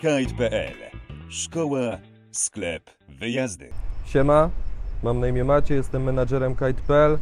[0.00, 0.74] Kite.pl
[1.28, 1.98] Szkoła,
[2.32, 3.68] sklep, wyjazdy.
[4.06, 4.50] Siema,
[5.02, 7.18] mam na imię Macie, jestem menadżerem Kite.pl.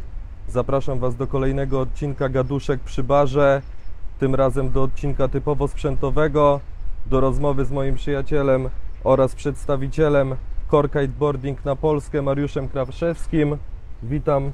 [0.47, 3.61] Zapraszam Was do kolejnego odcinka Gaduszek przy barze.
[4.19, 6.59] Tym razem do odcinka typowo sprzętowego,
[7.05, 8.69] do rozmowy z moim przyjacielem
[9.03, 10.35] oraz przedstawicielem
[10.71, 13.57] Core Kiteboarding na Polskę, Mariuszem Krawszewskim.
[14.03, 14.51] Witam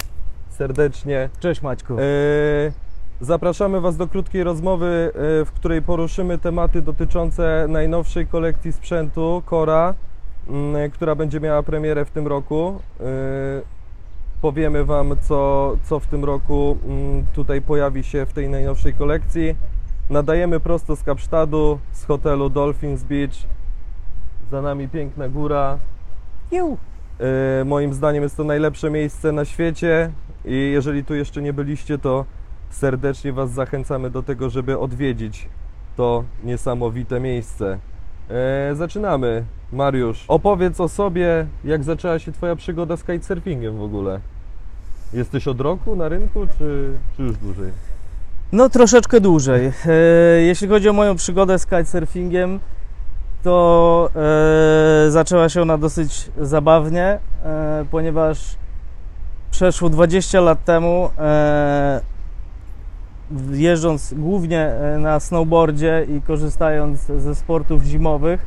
[0.48, 1.28] serdecznie.
[1.40, 1.94] Cześć Maćku.
[1.98, 2.83] E,
[3.20, 9.94] Zapraszamy Was do krótkiej rozmowy, e, w której poruszymy tematy dotyczące najnowszej kolekcji sprzętu Cora,
[10.48, 12.80] mm, która będzie miała premierę w tym roku.
[13.00, 13.04] E,
[14.40, 19.56] Powiemy Wam, co, co w tym roku mm, tutaj pojawi się w tej najnowszej kolekcji.
[20.10, 23.34] Nadajemy prosto z Kapsztadu, z hotelu Dolphins Beach.
[24.50, 25.78] Za nami piękna góra.
[26.52, 26.78] Ju.
[27.60, 30.10] E, Moim zdaniem jest to najlepsze miejsce na świecie
[30.44, 32.24] i jeżeli tu jeszcze nie byliście, to
[32.70, 35.48] serdecznie Was zachęcamy do tego, żeby odwiedzić
[35.96, 37.78] to niesamowite miejsce.
[38.30, 39.44] E, zaczynamy.
[39.72, 44.20] Mariusz, opowiedz o sobie, jak zaczęła się Twoja przygoda z kitesurfingiem w ogóle.
[45.12, 47.72] Jesteś od roku na rynku, czy, czy już dłużej?
[48.52, 49.72] No troszeczkę dłużej.
[49.86, 49.92] E,
[50.42, 52.60] jeśli chodzi o moją przygodę z kitesurfingiem,
[53.42, 54.10] to
[55.06, 58.56] e, zaczęła się ona dosyć zabawnie, e, ponieważ
[59.50, 62.00] przeszło 20 lat temu, e,
[63.52, 68.46] jeżdżąc głównie e, na snowboardzie i korzystając ze sportów zimowych,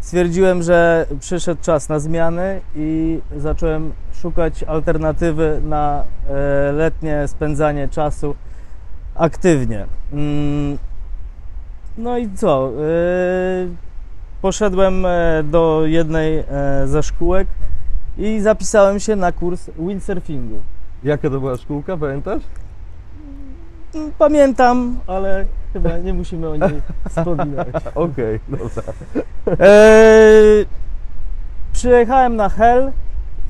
[0.00, 8.34] stwierdziłem, że przyszedł czas na zmiany i zacząłem szukać alternatywy na e, letnie spędzanie czasu
[9.14, 9.86] aktywnie.
[10.12, 10.78] Mm,
[11.98, 12.70] No i co?
[12.70, 13.76] Yy,
[14.42, 16.44] Poszedłem e, do jednej e,
[16.86, 17.48] ze szkółek
[18.18, 20.58] i zapisałem się na kurs windsurfingu.
[21.04, 22.42] Jaka to była szkółka, pamiętasz?
[23.94, 27.68] Mm, Pamiętam, ale chyba nie musimy o niej wspominać.
[27.94, 28.82] Okej, dobra.
[29.60, 30.66] Eee,
[31.72, 32.92] przyjechałem na Hel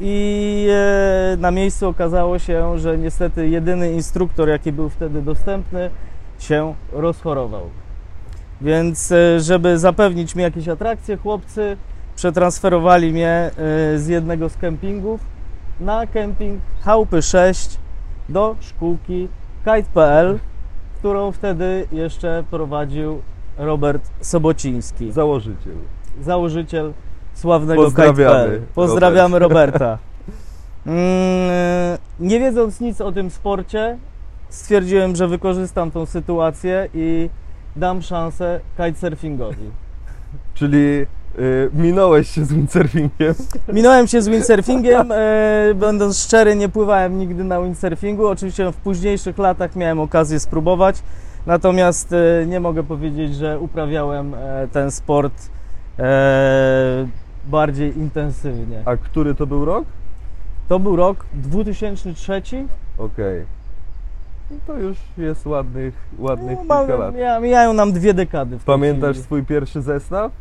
[0.01, 5.91] i e, na miejscu okazało się, że niestety jedyny instruktor, jaki był wtedy dostępny,
[6.39, 7.63] się rozchorował.
[8.61, 11.77] Więc, e, żeby zapewnić mi jakieś atrakcje, chłopcy
[12.17, 13.51] przetransferowali mnie e,
[13.99, 15.21] z jednego z kempingów
[15.81, 17.79] na kemping Chałupy 6
[18.29, 19.29] do szkółki
[19.65, 20.39] kite.pl,
[20.99, 23.23] którą wtedy jeszcze prowadził
[23.59, 25.75] Robert Sobociński Założyciel.
[26.21, 26.93] założyciel
[27.35, 28.63] sławnego Pozdrawiamy, Kite.pl.
[28.75, 29.99] Pozdrawiamy Roberta.
[30.87, 33.99] Mm, nie wiedząc nic o tym sporcie,
[34.49, 37.31] stwierdziłem, że wykorzystam tą sytuację i
[37.77, 39.71] dam szansę kitesurfingowi.
[40.55, 41.07] Czyli
[41.75, 43.35] minąłeś się z windsurfingiem.
[43.73, 48.27] Minąłem się z windsurfingiem, e, będąc szczery, nie pływałem nigdy na windsurfingu.
[48.27, 51.03] Oczywiście w późniejszych latach miałem okazję spróbować,
[51.47, 55.33] natomiast e, nie mogę powiedzieć, że uprawiałem e, ten sport
[57.47, 58.83] bardziej intensywnie.
[58.85, 59.85] A który to był rok?
[60.69, 62.43] To był rok 2003.
[62.99, 63.45] Okej.
[64.51, 67.15] No to już jest ładnych, ładnych No, kilka lat.
[67.15, 68.59] mija- Mijają nam dwie dekady.
[68.67, 70.33] Pamiętasz swój pierwszy zestaw?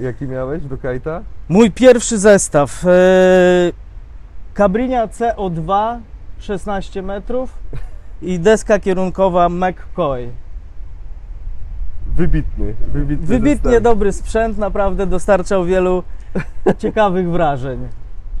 [0.00, 1.22] Jaki miałeś do kajta?
[1.48, 2.84] Mój pierwszy zestaw.
[4.54, 5.98] Cabrinia CO2
[6.38, 7.58] 16 metrów
[8.22, 10.30] i deska kierunkowa McCoy.
[12.16, 13.82] Wybitny, wybitny Wybitnie zestaw.
[13.82, 16.02] dobry sprzęt, naprawdę dostarczał wielu
[16.78, 17.88] ciekawych wrażeń.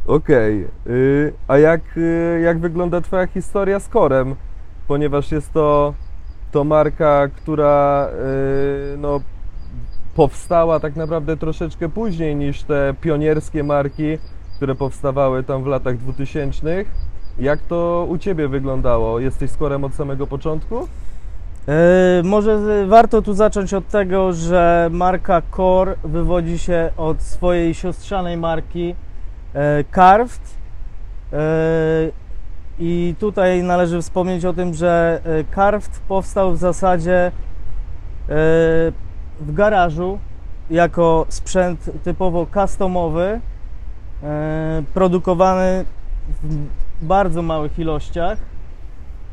[0.06, 0.66] Okej.
[0.86, 4.34] Y, a jak, y, jak wygląda Twoja historia z Korem?
[4.88, 5.94] Ponieważ jest to,
[6.52, 8.08] to marka, która
[8.94, 9.20] y, no,
[10.18, 14.18] powstała tak naprawdę troszeczkę później niż te pionierskie marki,
[14.56, 16.84] które powstawały tam w latach 2000.
[17.38, 19.20] Jak to u Ciebie wyglądało?
[19.20, 20.88] Jesteś z Korem od samego początku?
[21.68, 28.36] E, Może warto tu zacząć od tego, że marka Core wywodzi się od swojej siostrzanej
[28.36, 28.94] marki
[29.54, 30.40] e, Carved.
[31.32, 31.38] E,
[32.78, 37.32] I tutaj należy wspomnieć o tym, że e, Carved powstał w zasadzie
[38.28, 38.92] e,
[39.40, 40.18] w garażu
[40.70, 43.40] jako sprzęt typowo customowy,
[44.22, 45.84] e, produkowany
[46.42, 46.68] w
[47.02, 48.38] bardzo małych ilościach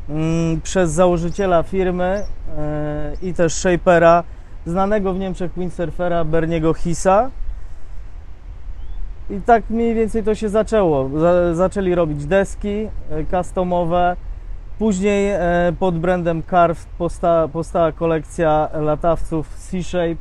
[0.08, 2.22] mm, przez założyciela firmy
[2.58, 4.24] e, i też shapera,
[4.66, 7.30] znanego w Niemczech windsurfera Berniego Hissa.
[9.30, 11.08] I tak mniej więcej to się zaczęło.
[11.18, 14.16] Za, zaczęli robić deski e, customowe.
[14.78, 20.16] Później e, pod brandem Carve powsta, powstała kolekcja latawców C-Shape.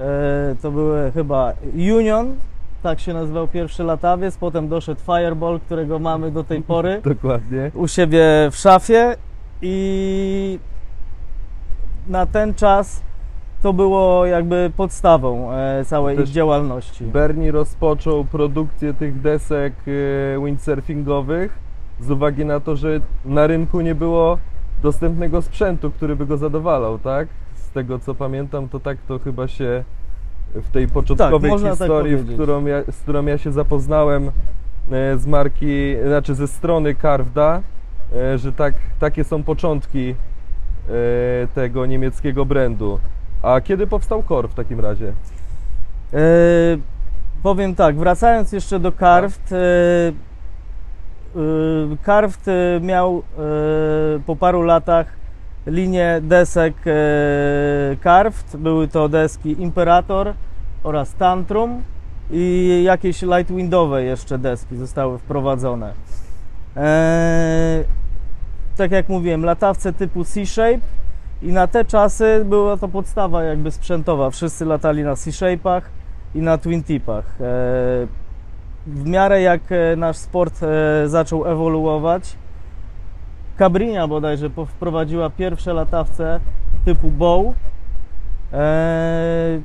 [0.00, 2.36] E, to były chyba Union,
[2.82, 4.36] tak się nazywał pierwszy latawiec.
[4.36, 7.70] Potem doszedł Fireball, którego mamy do tej pory Dokładnie.
[7.74, 9.16] u siebie w szafie
[9.62, 10.58] i
[12.06, 13.02] na ten czas
[13.62, 17.04] to było jakby podstawą e, całej Też ich działalności.
[17.04, 19.74] Bernie rozpoczął produkcję tych desek
[20.44, 21.67] windsurfingowych
[22.00, 24.38] z uwagi na to, że na rynku nie było
[24.82, 27.28] dostępnego sprzętu, który by go zadowalał, tak?
[27.54, 29.84] Z tego co pamiętam, to tak to chyba się
[30.54, 32.34] w tej początkowej tak historii, w powiedzieć.
[32.34, 34.30] którą ja, z którą ja się zapoznałem
[34.90, 37.62] e, z marki, znaczy ze strony Carvda,
[38.16, 40.14] e, że tak, takie są początki e,
[41.54, 42.98] tego niemieckiego brandu.
[43.42, 45.12] A kiedy powstał Core w takim razie?
[46.12, 46.18] E,
[47.42, 49.56] powiem tak, wracając jeszcze do Carved, e,
[51.36, 53.22] e, Carved e, miał e,
[54.26, 55.06] po paru latach
[55.66, 56.92] linię desek e,
[58.04, 58.56] Carved.
[58.56, 60.34] Były to deski Imperator
[60.82, 61.82] oraz Tantrum
[62.30, 65.92] i jakieś lightwindowe jeszcze deski zostały wprowadzone.
[66.76, 67.84] E,
[68.76, 70.80] tak jak mówiłem, latawce typu C-Shape
[71.42, 74.30] i na te czasy była to podstawa jakby sprzętowa.
[74.30, 75.82] Wszyscy latali na C-Shape'ach
[76.34, 77.38] i na Twin Tipach.
[78.88, 82.36] W miarę jak e, nasz sport e, zaczął ewoluować,
[83.58, 86.40] Cabrinia bodajże wprowadziła pierwsze latawce
[86.84, 87.46] typu bow
[88.52, 89.60] e,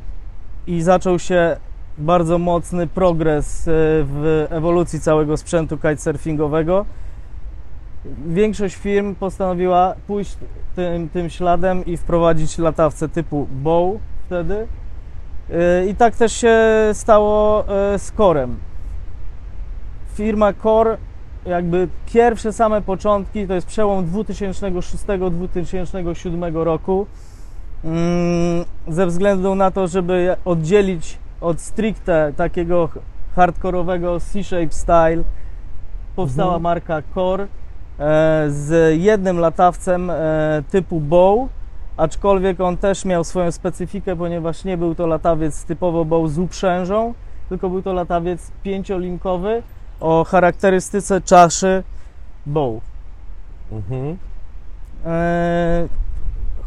[0.67, 1.57] i zaczął się
[1.97, 6.85] bardzo mocny progres w ewolucji całego sprzętu kitesurfingowego.
[8.27, 10.37] Większość firm postanowiła pójść
[10.75, 14.67] tym, tym śladem i wprowadzić latawce typu bow wtedy.
[15.87, 16.57] I tak też się
[16.93, 17.63] stało
[17.97, 18.57] z Corem.
[20.13, 20.98] Firma Core,
[21.45, 27.06] jakby pierwsze same początki, to jest przełom 2006-2007 roku.
[27.83, 32.89] Mm, Ze względu na to, żeby oddzielić od stricte takiego
[33.36, 35.24] hardkorowego C-shape style,
[36.16, 36.62] powstała Mhm.
[36.63, 37.48] marka Core e,
[38.50, 41.50] z jednym latawcem e, typu bow,
[41.98, 47.13] aczkolwiek on też miał swoją specyfikę, ponieważ nie był to latawiec typowo bow z uprzężą,
[47.50, 49.63] tylko był to latawiec pięciolinkowy
[50.03, 51.83] o charakterystyce czaszy
[52.45, 52.81] bow.
[53.71, 54.17] Mhm.
[55.05, 55.88] E,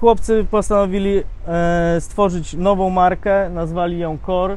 [0.01, 4.57] Chłopcy postanowili e, stworzyć nową markę, nazwali ją Core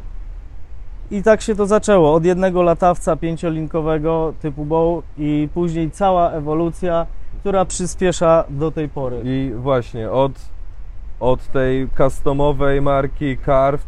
[1.11, 2.13] i tak się to zaczęło.
[2.13, 7.05] Od jednego latawca pięciolinkowego typu bow i później cała ewolucja,
[7.39, 9.21] która przyspiesza do tej pory.
[9.23, 10.31] I właśnie od,
[11.19, 13.87] od tej customowej marki Carved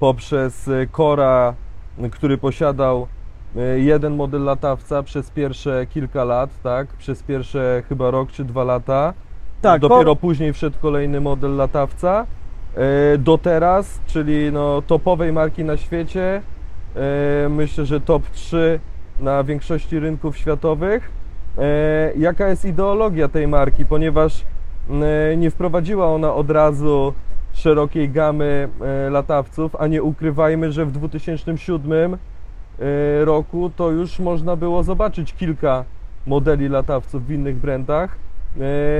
[0.00, 1.54] poprzez Cora,
[2.10, 3.06] który posiadał
[3.76, 6.86] jeden model latawca przez pierwsze kilka lat, tak?
[6.88, 9.14] Przez pierwsze chyba rok czy dwa lata.
[9.62, 12.26] Tak, Dopiero później wszedł kolejny model latawca.
[13.14, 16.42] y, Do teraz, czyli no, topowej marki na świecie.
[17.46, 18.80] y, Myślę, że top 3
[19.20, 21.10] na większości rynków światowych.
[21.58, 24.44] E, jaka jest ideologia tej marki, ponieważ
[25.30, 27.12] e, nie wprowadziła ona od razu
[27.52, 28.68] szerokiej gamy
[29.06, 32.18] e, latawców, a nie ukrywajmy, że w 2007 e,
[33.24, 35.84] roku to już można było zobaczyć kilka
[36.26, 38.16] modeli latawców w innych brandach.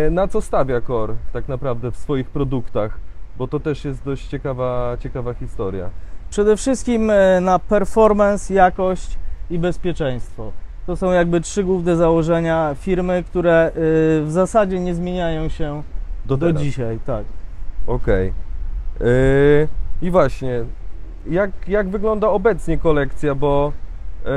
[0.06, 2.98] E, Na co stawia Core tak naprawdę w swoich produktach?
[3.38, 5.90] Bo to też jest dość ciekawa, ciekawa historia.
[6.30, 9.18] Przede wszystkim e, na performance, jakość
[9.50, 10.52] i bezpieczeństwo.
[10.86, 13.72] To są jakby trzy główne założenia firmy, które
[14.24, 15.82] w zasadzie nie zmieniają się
[16.26, 16.98] Do, do dzisiaj.
[17.06, 17.24] Tak.
[17.86, 18.32] Okej.
[19.00, 19.68] Yy,
[20.02, 20.64] I właśnie,
[21.30, 23.72] jak, jak wygląda obecnie kolekcja, bo
[24.24, 24.30] yy,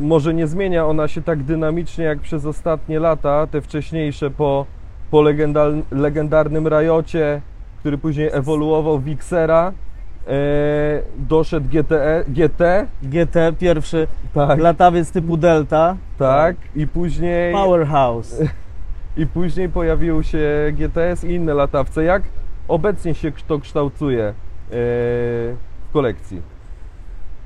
[0.00, 4.66] może nie zmienia ona się tak dynamicznie jak przez ostatnie lata, te wcześniejsze po,
[5.10, 7.40] po legendal, legendarnym Rajocie,
[7.80, 9.72] który później ewoluował w Xera,
[10.26, 10.32] yy,
[11.16, 15.96] doszedł GTE, GT, GT pierwszy tak, latawiec typu Delta.
[16.18, 18.42] tak, i później, Powerhouse.
[19.16, 22.04] i później pojawił się GTS i inne latawce.
[22.04, 22.22] Jak
[22.68, 24.34] obecnie się to kształtuje
[24.70, 24.76] yy,
[25.88, 26.42] w kolekcji?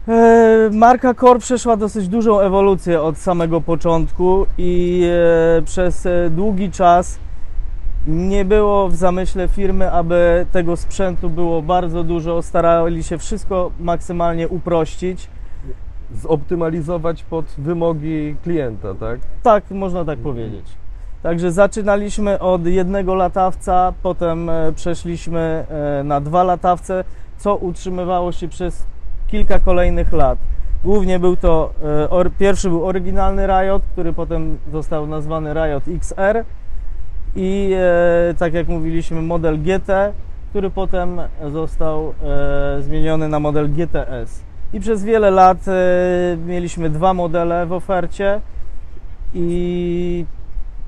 [0.09, 5.03] E, Marka Core przeszła dosyć dużą ewolucję od samego początku i
[5.59, 7.19] e, przez e, długi czas
[8.07, 12.43] nie było w zamyśle firmy, aby tego sprzętu było bardzo dużo.
[12.43, 15.31] Starali się wszystko maksymalnie uprościć.
[16.15, 19.21] Zoptymalizować pod wymogi klienta, tak?
[19.43, 20.65] Tak, można tak powiedzieć.
[21.23, 25.65] Także zaczynaliśmy od jednego latawca, potem przeszliśmy
[26.05, 27.05] na dwa latawce,
[27.43, 28.87] co utrzymywało się przez
[29.27, 30.39] kilka kolejnych lat.
[30.85, 36.45] Głównie był to, e, or, pierwszy był oryginalny Riot, który potem został nazwany Riot XR
[37.37, 40.13] i e, tak jak mówiliśmy model GT,
[40.51, 41.21] który potem
[41.53, 44.43] został e, zmieniony na model GTS.
[44.73, 48.41] I przez wiele lat e, mieliśmy dwa modele w ofercie
[49.35, 50.25] i,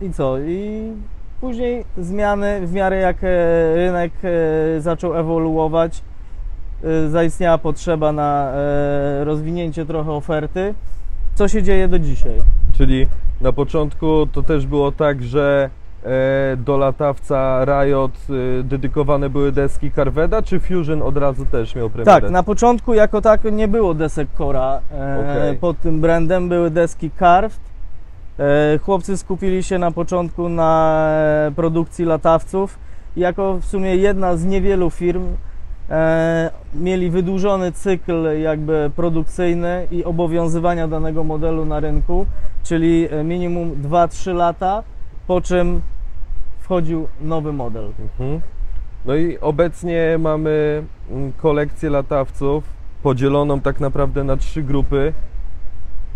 [0.01, 0.39] i co?
[0.39, 0.93] I
[1.41, 3.27] później zmiany w miarę jak e,
[3.75, 6.03] rynek e, zaczął ewoluować,
[7.11, 10.75] zaistniała potrzeba na e, rozwinięcie trochę oferty.
[11.35, 12.39] Co się dzieje do dzisiaj?
[12.73, 13.07] Czyli
[13.41, 15.71] na początku to też było tak, że
[16.05, 21.91] e, do latawca Riot e, dedykowane były deski Carveda, czy Fusion od razu też miał
[21.91, 22.21] premierę?
[22.21, 25.59] Tak, na początku jako tak nie było desek Cora e, Okej.
[25.59, 27.61] pod tym brandem, były deski Carved.
[28.83, 31.11] Chłopcy skupili się na początku na
[31.57, 32.79] produkcji latawców.
[33.17, 35.25] Jako w sumie jedna z niewielu firm
[36.75, 42.27] mieli wydłużony cykl jakby produkcyjny i obowiązywania danego modelu na rynku,
[42.63, 44.83] czyli e, minimum 2-3 lata,
[45.27, 45.81] po czym
[46.61, 47.91] wchodził nowy model.
[48.01, 48.41] Mhm.
[49.07, 52.65] No i obecnie mamy mm, kolekcję latawców
[53.03, 55.13] podzieloną tak naprawdę na trzy grupy.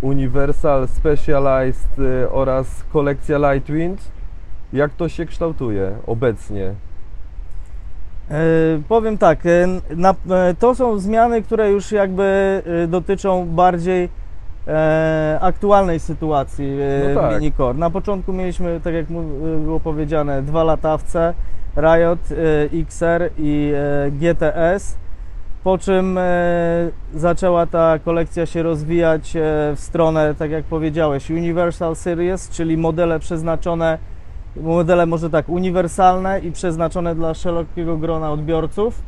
[0.00, 4.10] Universal, Specialized y, oraz kolekcja Lightwind.
[4.72, 6.74] Jak to się kształtuje obecnie?
[8.30, 8.34] E,
[8.88, 9.66] powiem tak, e,
[9.96, 14.08] na, e, to są zmiany, które już jakby dotyczą bardziej
[14.66, 16.78] e, aktualnej sytuacji
[17.14, 17.34] No tak.
[17.34, 17.78] Minicore.
[17.78, 19.06] Na początku mieliśmy, tak jak
[19.64, 21.34] było powiedziane, dwa latawce,
[21.76, 22.18] Riot,
[22.72, 23.72] XR i
[24.12, 24.96] GTS,
[25.64, 26.18] po czym
[27.14, 29.32] zaczęła ta kolekcja się rozwijać
[29.74, 33.98] w stronę, tak jak powiedziałeś, Universal Series, czyli modele przeznaczone
[34.62, 39.02] modele może tak uniwersalne i przeznaczone dla szerokiego grona odbiorców.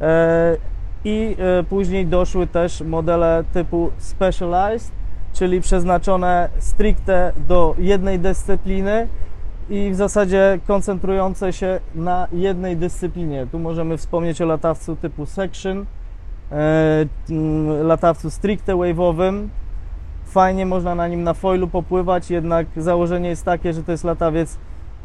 [0.00, 0.56] E,
[1.04, 4.92] I e, później doszły też modele typu specialized,
[5.32, 9.08] czyli przeznaczone stricte do jednej dyscypliny
[9.70, 13.46] i w zasadzie koncentrujące się na jednej dyscyplinie.
[13.52, 15.86] Tu możemy wspomnieć o latawcu typu section,
[16.52, 19.48] e, mm, latawcu stricte wave'owym,
[20.24, 24.58] fajnie można na nim na foilu popływać, jednak założenie jest takie, że to jest latawiec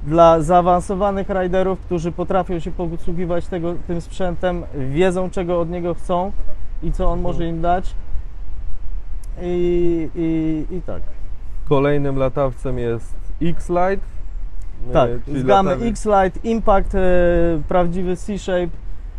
[0.08, 6.32] dla zaawansowanych riderów, którzy potrafią się posługiwać tego, tym sprzętem, wiedzą czego od niego chcą
[6.84, 7.96] i co on może im dać.
[9.42, 11.02] I, i, i tak.
[11.70, 14.04] Kolejnym latawcem jest X-Lite.
[14.94, 17.00] Tak, y, czyli z gamy X-Lite, Impact, e,
[17.68, 18.70] prawdziwy C-Shape,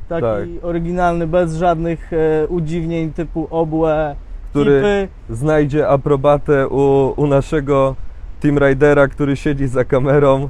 [0.08, 0.48] taki Tak.
[0.62, 4.16] oryginalny, bez żadnych e, udziwnień typu obłe,
[4.50, 7.96] Który znajdzie aprobatę u, u naszego
[8.40, 10.48] Team Ridera, który siedzi za kamerą.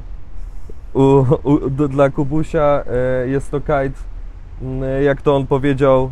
[0.94, 4.00] U, u, dla Kubusia e, jest to kite,
[5.04, 6.10] jak to on powiedział,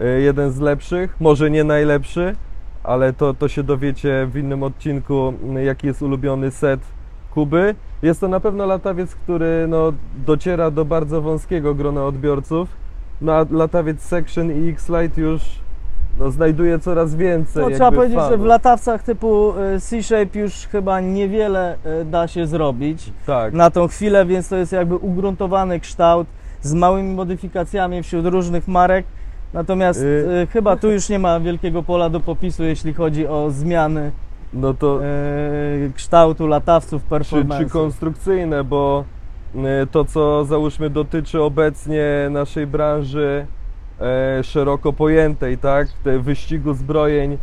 [0.00, 2.36] e, jeden z lepszych, może nie najlepszy,
[2.84, 5.32] ale to, to się dowiecie w innym odcinku,
[5.64, 6.80] jaki jest ulubiony set
[7.34, 7.74] Kuby.
[8.02, 9.92] Jest to na pewno latawiec, który no,
[10.26, 12.68] dociera do bardzo wąskiego grona odbiorców.
[13.20, 15.42] No latawiec Section i X-Lite już
[16.18, 17.64] no, znajduje coraz więcej.
[17.64, 18.46] No, trzeba powiedzieć, że w fanów.
[18.46, 23.12] latawcach typu e, C-Shape już chyba niewiele e, da się zrobić.
[23.26, 23.52] Tak.
[23.54, 26.26] na tą chwilę, więc to jest jakby ugruntowany kształt
[26.62, 29.06] z małymi modyfikacjami wśród różnych marek.
[29.52, 30.04] Natomiast Y-
[30.42, 34.12] y, chyba tu już nie ma wielkiego pola do popisu, jeśli chodzi o zmiany
[34.52, 37.64] No to y, kształtu latawców czy, performance.
[37.64, 39.04] czy konstrukcyjne, bo
[39.54, 39.58] y,
[39.90, 43.46] to co załóżmy dotyczy obecnie naszej branży
[44.42, 45.88] szeroko pojętej, tak?
[46.04, 47.38] Te wyścigu zbrojeń e,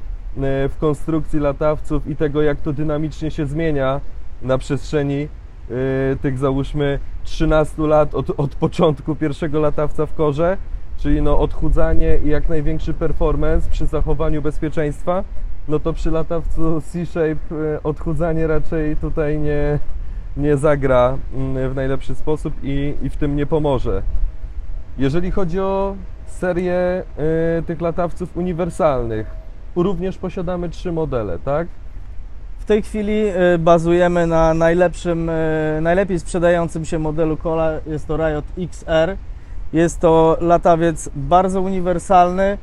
[0.69, 4.01] w konstrukcji latawców i tego jak to dynamicznie się zmienia
[4.41, 10.57] na przestrzeni e, tych załóżmy 13 lat od, od początku pierwszego latawca w korze,
[10.97, 15.23] czyli no odchudzanie i jak największy performance przy zachowaniu bezpieczeństwa,
[15.67, 19.79] no to przy latawcu C-Shape e, odchudzanie raczej tutaj nie,
[20.37, 24.01] nie zagra mm, w najlepszy sposób i, i w tym nie pomoże.
[24.97, 25.95] Jeżeli chodzi o
[26.43, 27.03] serię e,
[27.61, 29.27] tych latawców uniwersalnych,
[29.75, 31.67] również posiadamy trzy modele, tak?
[32.59, 38.17] W tej chwili y, bazujemy na najlepszym, y, najlepiej sprzedającym się modelu Cola, jest to
[38.17, 39.17] Riot XR.
[39.73, 42.57] Jest to latawiec bardzo uniwersalny,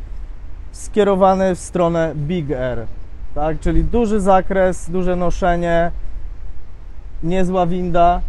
[0.73, 2.87] skierowany w stronę Big Air,
[3.35, 3.61] tak?
[3.61, 5.91] czyli duży zakres, duże noszenie,
[7.23, 8.21] niezła winda,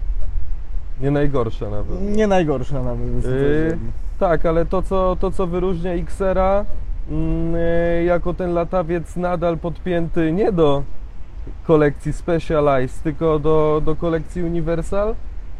[1.01, 2.15] Nie najgorsza nawet.
[2.15, 3.25] nie najgorsza nawet.
[3.25, 3.77] Yy.
[4.19, 6.65] Tak, ale to co, to, co wyróżnia Xera
[7.55, 10.83] e, jako ten latawiec nadal podpięty nie do
[11.63, 15.15] kolekcji Specialized, tylko do, do kolekcji Universal,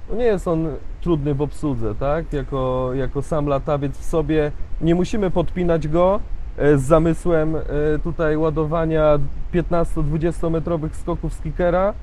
[0.10, 0.68] no nie jest on
[1.02, 2.34] trudny w obsłudze, tak?
[2.34, 6.20] Jako, jako sam latawiec w sobie nie musimy podpinać go
[6.58, 7.60] e, z zamysłem e,
[8.04, 9.20] tutaj ładowania
[9.54, 11.94] 15-20 metrowych skoków z kickera.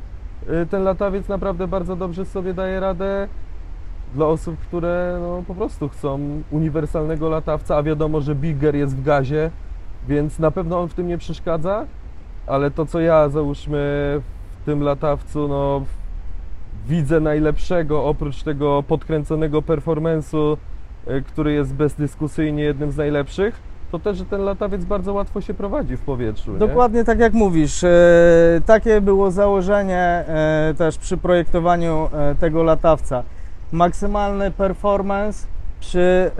[0.48, 3.28] E, Ten latawiec naprawdę bardzo dobrze sobie daje radę
[4.14, 9.02] dla osób, które no, po prostu chcą uniwersalnego latawca, a wiadomo, że Bigger jest w
[9.02, 9.50] gazie,
[10.08, 11.86] więc na pewno on w tym nie przeszkadza,
[12.46, 13.76] ale to co ja załóżmy
[14.50, 15.82] w tym latawcu, no
[16.88, 20.56] widzę najlepszego oprócz tego podkręconego performance'u,
[21.08, 25.54] y, który jest bezdyskusyjnie jednym z najlepszych, to też, że ten latawiec bardzo łatwo się
[25.54, 26.52] prowadzi w powietrzu.
[26.52, 26.58] nie?
[26.58, 27.84] Dokładnie tak jak mówisz.
[27.84, 27.88] E,
[28.66, 33.22] takie było założenie e, też przy projektowaniu e, tego latawca.
[33.72, 35.46] Maksymalny performance
[35.80, 36.30] przy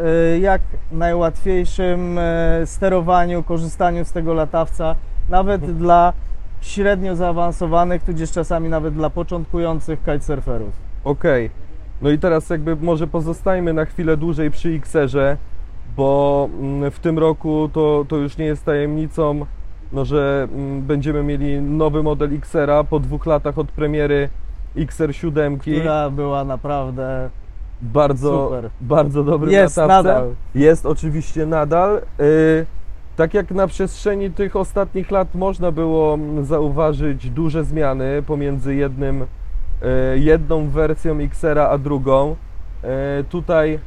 [0.40, 0.62] jak
[0.93, 2.19] najłatwiejszym
[2.64, 4.95] sterowaniu, korzystaniu z tego latawca,
[5.28, 6.12] nawet dla
[6.61, 10.73] średnio zaawansowanych, tudzież czasami nawet dla początkujących kitesurferów.
[11.05, 11.50] Okej.
[12.02, 15.37] No i teraz jakby może pozostajmy na chwilę dłużej przy Xerze,
[15.97, 19.47] bo mm, w tym roku to, to już nie jest tajemnicą,
[19.92, 24.28] no, że mm, będziemy mieli nowy model Xera po dwóch latach od premiery
[24.76, 25.59] XR7.
[25.59, 27.30] która była naprawdę
[27.83, 28.71] Bardzo, Super.
[28.80, 30.35] bardzo dobrym Jest nadal.
[30.54, 32.02] Jest oczywiście nadal.
[32.21, 32.66] Y,
[33.16, 39.23] tak jak na przestrzeni tych ostatnich lat można było mm, zauważyć duże zmiany pomiędzy jednym,
[39.23, 39.26] y,
[40.18, 42.37] jedną wersją Xera a drugą.
[43.21, 43.78] Y, Tutaj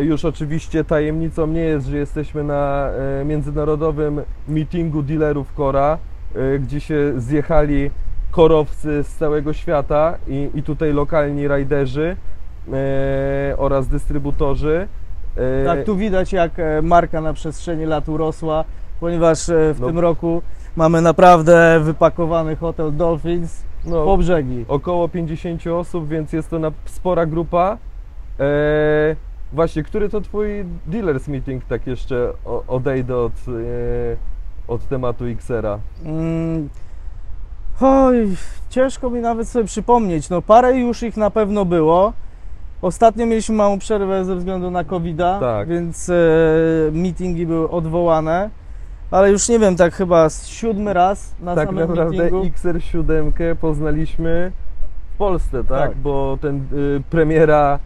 [0.00, 5.98] już oczywiście tajemnicą nie jest, że jesteśmy na y, międzynarodowym meetingu dealerów Kora,
[6.36, 7.90] y, gdzie się zjechali
[8.30, 12.16] korowcy z całego świata i, i tutaj lokalni rajderzy
[12.72, 14.88] e, oraz dystrybutorzy.
[15.36, 18.64] E, Tak, tu widać jak e, marka na przestrzeni lat urosła,
[19.00, 19.86] ponieważ e, w No.
[19.86, 20.42] tym roku
[20.76, 24.64] mamy naprawdę wypakowany hotel Dolphins no, po brzegi.
[24.68, 27.78] około 50 osób, więc jest to spora grupa.
[28.40, 29.16] E,
[29.52, 32.32] właśnie, który to twój dealers meeting tak jeszcze
[32.68, 34.16] odejdę od, e,
[34.68, 35.78] od tematu Xera?
[36.04, 36.68] Mm,
[37.80, 38.28] oj,
[38.70, 40.30] ciężko mi nawet sobie przypomnieć.
[40.30, 42.12] No parę już ich na pewno było.
[42.82, 45.68] Ostatnio mieliśmy małą przerwę ze względu na covid Tak.
[45.68, 46.14] więc e,
[46.92, 48.50] meetingi były odwołane.
[49.10, 52.44] Ale już nie wiem, tak chyba siódmy raz na tak samym naprawdę meetingu.
[52.44, 54.52] XR7 poznaliśmy
[55.14, 55.88] w Polsce, tak?
[55.88, 55.96] Tak.
[55.96, 57.78] Bo ten y, premiera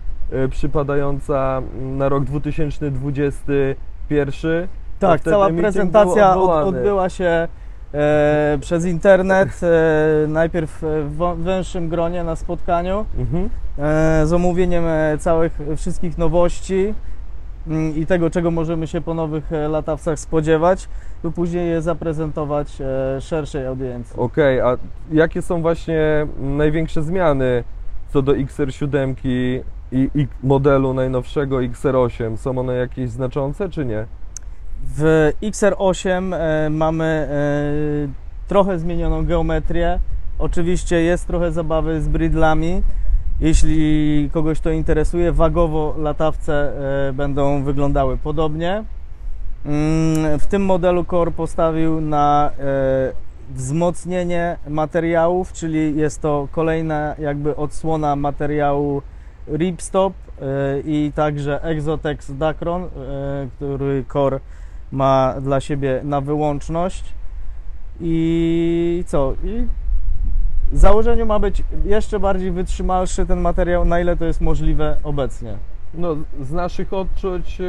[0.50, 4.68] przypadająca na rok 2021
[4.98, 7.48] to Tak, cała prezentacja odbyła się
[7.94, 9.60] e, przez internet.
[9.62, 13.48] E, najpierw w węższym gronie na spotkaniu Mhm.
[13.78, 16.94] e, z omówieniem e, całych wszystkich nowości
[17.68, 20.88] mm, i tego, czego możemy się po nowych e, latawcach spodziewać,
[21.22, 24.20] by później je zaprezentować e, szerszej audiencji.
[24.20, 24.76] Okej, a
[25.12, 27.64] jakie są właśnie największe zmiany
[28.12, 29.14] co do XR7
[29.92, 32.36] i, i modelu najnowszego XR8?
[32.36, 34.06] Są one jakieś znaczące czy nie?
[34.96, 39.98] W XR8 e, mamy e, trochę zmienioną geometrię.
[40.38, 42.82] Oczywiście jest trochę zabawy z bridlami.
[43.40, 46.72] Jeśli kogoś to interesuje, wagowo latawce
[47.08, 48.84] e, będą wyglądały podobnie.
[49.66, 52.50] Mm, W tym modelu Core postawił na
[53.50, 59.02] wzmocnienie materiałów, czyli jest to kolejna jakby odsłona materiału
[59.48, 62.88] ripstop e, i także Exotex Dacron, e,
[63.56, 64.40] który Core
[64.92, 67.14] ma dla siebie na wyłączność.
[68.00, 69.34] I co?
[69.44, 69.66] I
[70.72, 75.56] w założeniu ma być jeszcze bardziej wytrzymalszy ten materiał, na ile to jest możliwe obecnie.
[75.94, 77.64] No, z naszych odczuć e,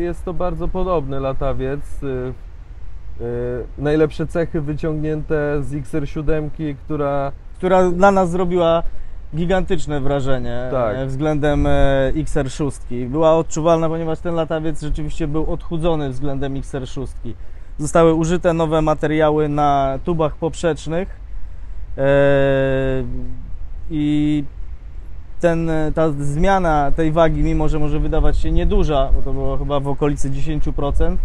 [0.00, 1.80] jest to bardzo podobny latawiec.
[3.78, 7.32] Najlepsze cechy wyciągnięte z XR7, która
[7.62, 8.82] która dla nas zrobiła
[9.36, 10.96] gigantyczne wrażenie Tak.
[10.96, 13.08] e, względem e, XR6.
[13.08, 17.06] Była odczuwalna, ponieważ ten latawiec rzeczywiście był odchudzony względem XR6.
[17.78, 21.20] Zostały użyte nowe materiały na tubach poprzecznych
[21.98, 22.02] e,
[23.90, 24.44] i
[25.40, 29.80] ten, ta zmiana tej wagi, mimo że może wydawać się nieduża, bo to było chyba
[29.80, 31.16] w okolicy 10%,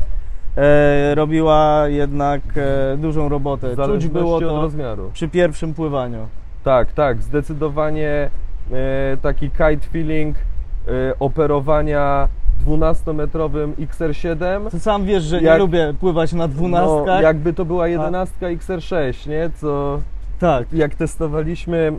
[0.57, 3.75] e, robiła jednak e, dużą robotę.
[3.75, 5.09] Czuć było to rozmiaru.
[5.13, 6.27] przy pierwszym pływaniu.
[6.67, 8.29] Tak, tak, zdecydowanie
[8.71, 12.27] e, taki kite feeling e, operowania
[12.65, 14.69] 12-metrowym XR7.
[14.71, 17.05] Ty sam wiesz, że nie Jak- lubię pływać na dwunastkach.
[17.07, 19.49] No, jakby to była jedenastka XR6, nie?
[19.55, 19.99] Co
[20.39, 20.73] Tak.
[20.73, 21.91] jak testowaliśmy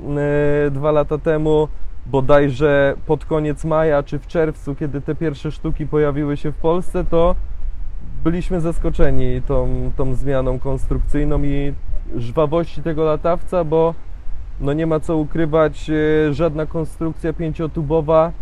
[0.67, 1.69] e, dwa lata temu,
[2.07, 7.05] bodajże pod koniec maja czy w czerwcu, kiedy te pierwsze sztuki pojawiły się w Polsce,
[7.05, 7.35] to
[8.25, 11.73] byliśmy zaskoczeni tą, tą zmianą konstrukcyjną i
[12.17, 13.95] żwawości tego latawca, bo
[14.61, 18.33] no nie ma co ukrywać, e, żadna konstrukcja pięciotubowa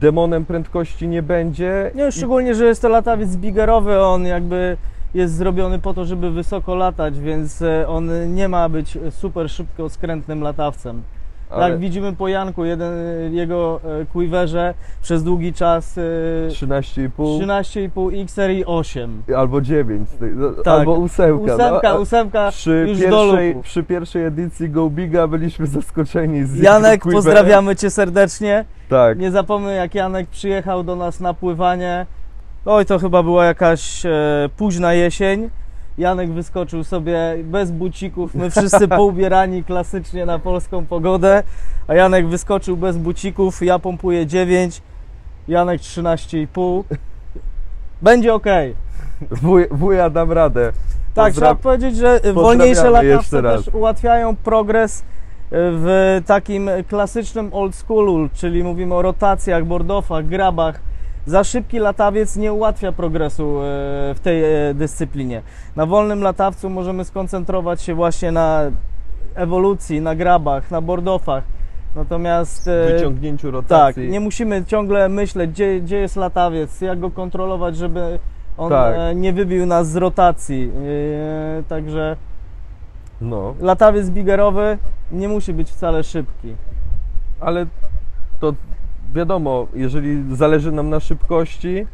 [0.00, 1.90] demonem prędkości nie będzie.
[1.94, 4.76] Nie, szczególnie, że jest to latawiec bigerowy, on jakby
[5.14, 9.88] jest zrobiony po to, żeby wysoko latać, więc e, on nie ma być super szybko
[9.88, 11.02] skrętnym latawcem.
[11.50, 17.10] Ale Jak widzimy po Janku, jeden y, jego e, Quiverze przez długi czas y, 13,5
[17.16, 19.22] 13,5 XR i 8.
[19.36, 20.66] albo 9, no, Tak.
[20.78, 21.54] albo ósemka.
[21.54, 23.62] Ósemka, no, ósemka przy, już do pierwszej, lupu.
[23.62, 27.16] przy pierwszej edycji Go Biga byliśmy zaskoczeni z Janek, Quiverem.
[27.24, 28.64] pozdrawiamy Cię serdecznie.
[28.88, 32.06] Tak, Nie zapomnę jak Janek przyjechał do nas na pływanie.
[32.66, 34.10] Oj, to chyba była jakaś e,
[34.56, 35.50] późna jesień.
[36.00, 41.42] Janek wyskoczył sobie bez bucików, my wszyscy poubierani klasycznie na polską pogodę,
[41.88, 44.82] a Janek wyskoczył bez bucików, ja pompuję 9,
[45.48, 46.84] Janek 13,5.
[48.02, 48.46] Będzie ok.
[49.30, 50.72] wuj, wuja dam radę.
[51.14, 55.04] Tak, trzeba powiedzieć, że wolniejsze latawce też ułatwiają progres
[55.50, 60.80] w takim klasycznym old schoolu, czyli mówimy o rotacjach, bordofach, grabach.
[61.26, 63.62] Za szybki latawiec nie ułatwia progresu e,
[64.14, 65.42] w tej e, dyscyplinie.
[65.76, 68.60] Na wolnym latawcu możemy skoncentrować się właśnie na
[69.34, 71.44] ewolucji, na grabach, na bordofach.
[71.96, 74.08] Natomiast e, wyciągnięciu tak, rotacji.
[74.10, 78.18] nie musimy ciągle myśleć, gdzie, gdzie jest latawiec, jak go kontrolować, żeby
[78.58, 78.94] on Tak.
[79.16, 80.70] nie wybił nas z rotacji.
[81.68, 82.16] Także
[83.20, 84.78] No, latawiec bigerowy
[85.12, 86.54] nie musi być wcale szybki.
[87.40, 87.66] ale
[88.40, 88.52] to
[89.14, 91.86] wiadomo, jeżeli zależy nam na szybkości,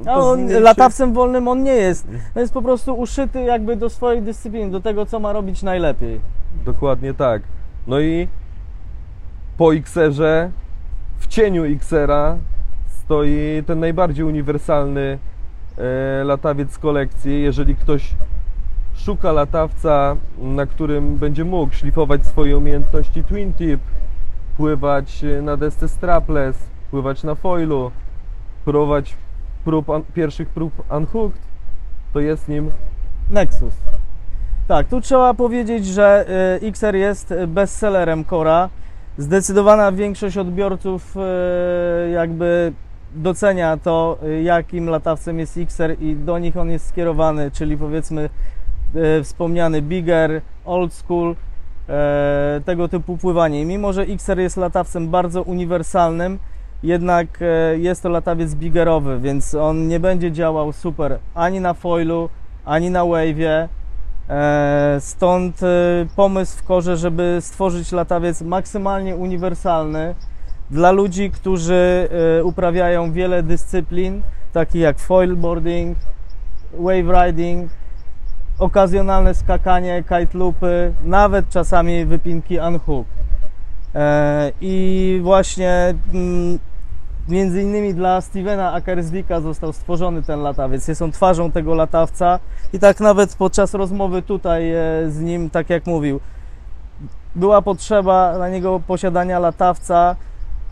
[0.00, 2.06] A to on, latawcem wolnym on nie jest.
[2.34, 6.20] On jest po prostu uszyty jakby do swojej dyscypliny, do tego, co ma robić najlepiej.
[6.64, 7.42] Dokładnie tak.
[7.86, 8.28] No i
[9.56, 10.50] po Xerze,
[11.18, 12.36] w cieniu Xera
[12.86, 15.18] stoi ten najbardziej uniwersalny
[15.78, 17.42] e, latawiec z kolekcji.
[17.42, 18.14] Jeżeli ktoś
[18.94, 23.80] szuka latawca, na którym będzie mógł szlifować swoje umiejętności twin tip,
[24.56, 26.56] pływać e, na desce strapless,
[26.90, 27.90] pływać na foilu,
[28.64, 29.14] próbować
[29.64, 31.40] prób, pierwszych prób unhooked,
[32.12, 32.70] to jest nim
[33.30, 33.74] Nexus.
[34.68, 36.26] Tak, tu trzeba powiedzieć, że
[36.62, 38.68] y, XR jest bestsellerem Cora.
[39.18, 42.72] Zdecydowana większość odbiorców y, jakby
[43.14, 48.30] docenia to, jakim latawcem jest XR i do nich on jest skierowany, czyli powiedzmy
[49.22, 51.34] wspomniany bigger, old school, e,
[52.64, 53.62] tego typu pływanie.
[53.62, 56.38] I mimo, że XR jest latawcem bardzo uniwersalnym,
[56.84, 62.28] jednak e, jest to latawiec biggerowy, więc on nie będzie działał super ani na foilu,
[62.64, 63.68] ani na wave'ie.
[64.28, 65.66] E, Stąd e,
[66.16, 70.14] pomysł w korze, żeby stworzyć latawiec maksymalnie uniwersalny
[70.70, 75.98] dla ludzi, którzy e, uprawiają wiele dyscyplin, takich jak foilboarding,
[76.78, 77.70] wave riding,
[78.64, 83.06] okazjonalne skakanie, kite loopy, nawet czasami wypinki unhook.
[83.94, 86.58] E, I właśnie mm,
[87.28, 90.88] między innymi dla Stevena Akersdicka został stworzony ten latawiec.
[90.88, 92.38] Jest on twarzą tego latawca
[92.72, 94.76] i tak nawet podczas rozmowy tutaj e,
[95.10, 96.20] z nim, tak jak mówił,
[97.34, 100.16] była potrzeba dla niego posiadania latawca,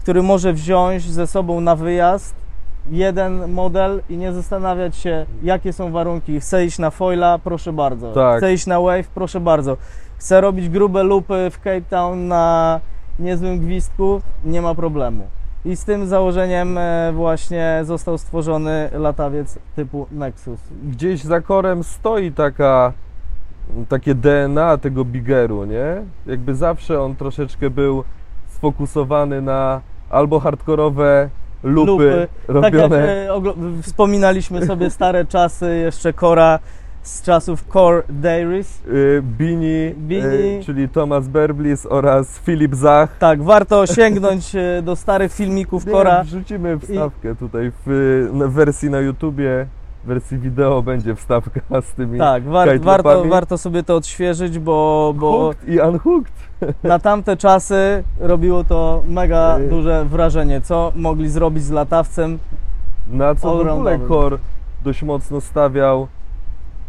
[0.02, 2.41] który może wziąć ze sobą na wyjazd
[2.90, 6.40] jeden model i nie zastanawiać się, jakie są warunki.
[6.40, 8.12] Chcę iść na foila, proszę bardzo.
[8.12, 8.38] Tak.
[8.38, 9.76] Chcę iść na wave, proszę bardzo.
[10.16, 12.80] Chcę robić grube lupy w Cape Town na
[13.18, 15.26] niezłym gwizdku, nie ma problemu.
[15.64, 20.60] I z tym założeniem e, właśnie został stworzony latawiec typu Nexus.
[20.84, 22.92] gdzieś za korem stoi taka,
[23.88, 26.02] takie DNA tego bigeru, nie?
[26.26, 28.04] Jakby zawsze on troszeczkę był
[28.46, 31.28] sfokusowany na albo hardkorowe
[31.62, 32.28] lupy, Lupy.
[32.46, 33.26] Tak jak robione.
[33.26, 36.58] e, oglo- wspominaliśmy sobie stare czasy jeszcze Cora
[37.02, 38.82] z czasów Core Dairies.
[38.88, 40.22] y, Bini, Bini.
[40.22, 43.18] y, czyli Thomas Berblis oraz Filip Zach.
[43.18, 46.24] Tak, warto sięgnąć e, do starych filmików Cora.
[46.24, 52.18] Wrzucimy wstawkę tutaj w, na wersji na YouTubie, w wersji wideo będzie wstawka z tymi
[52.18, 56.32] Tak, war, warto, warto sobie to odświeżyć, bo, bo Hooked i unhooked.
[56.82, 59.68] na tamte czasy robiło to mega Ej.
[59.68, 60.60] duże wrażenie.
[60.60, 62.38] Co mogli zrobić z latawcem?
[63.08, 63.98] Na co w ogóle.
[63.98, 64.38] Kor
[64.84, 66.06] dość mocno stawiał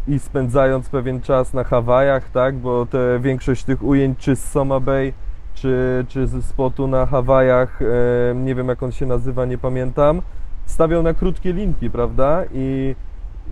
[0.08, 4.80] i spędzając pewien czas na Hawajach, tak, bo te większość tych ujęć czy z Soma
[4.80, 5.12] Bay,
[5.54, 10.22] czy, czy ze spotu na Hawajach, e, nie wiem jak on się nazywa, nie pamiętam,
[10.66, 12.94] stawiał na krótkie linki, prawda, i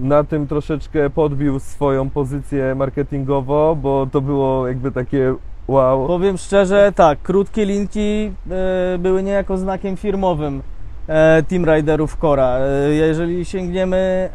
[0.00, 5.34] na tym troszeczkę podbił swoją pozycję marketingowo, bo to było jakby takie
[5.68, 6.06] wow.
[6.06, 10.62] Powiem szczerze, tak, krótkie linki e, były niejako znakiem firmowym
[11.08, 12.58] e, Team Riderów Cora.
[12.58, 14.30] E, jeżeli sięgniemy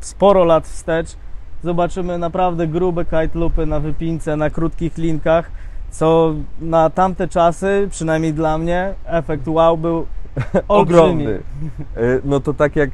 [0.00, 1.16] sporo lat wstecz,
[1.62, 5.50] zobaczymy naprawdę grube kite loopy na wypince, na krótkich linkach,
[5.90, 10.06] co na tamte czasy, przynajmniej dla mnie, efekt wow był.
[10.68, 11.38] Ogromny.
[11.96, 12.90] E, No to tak jak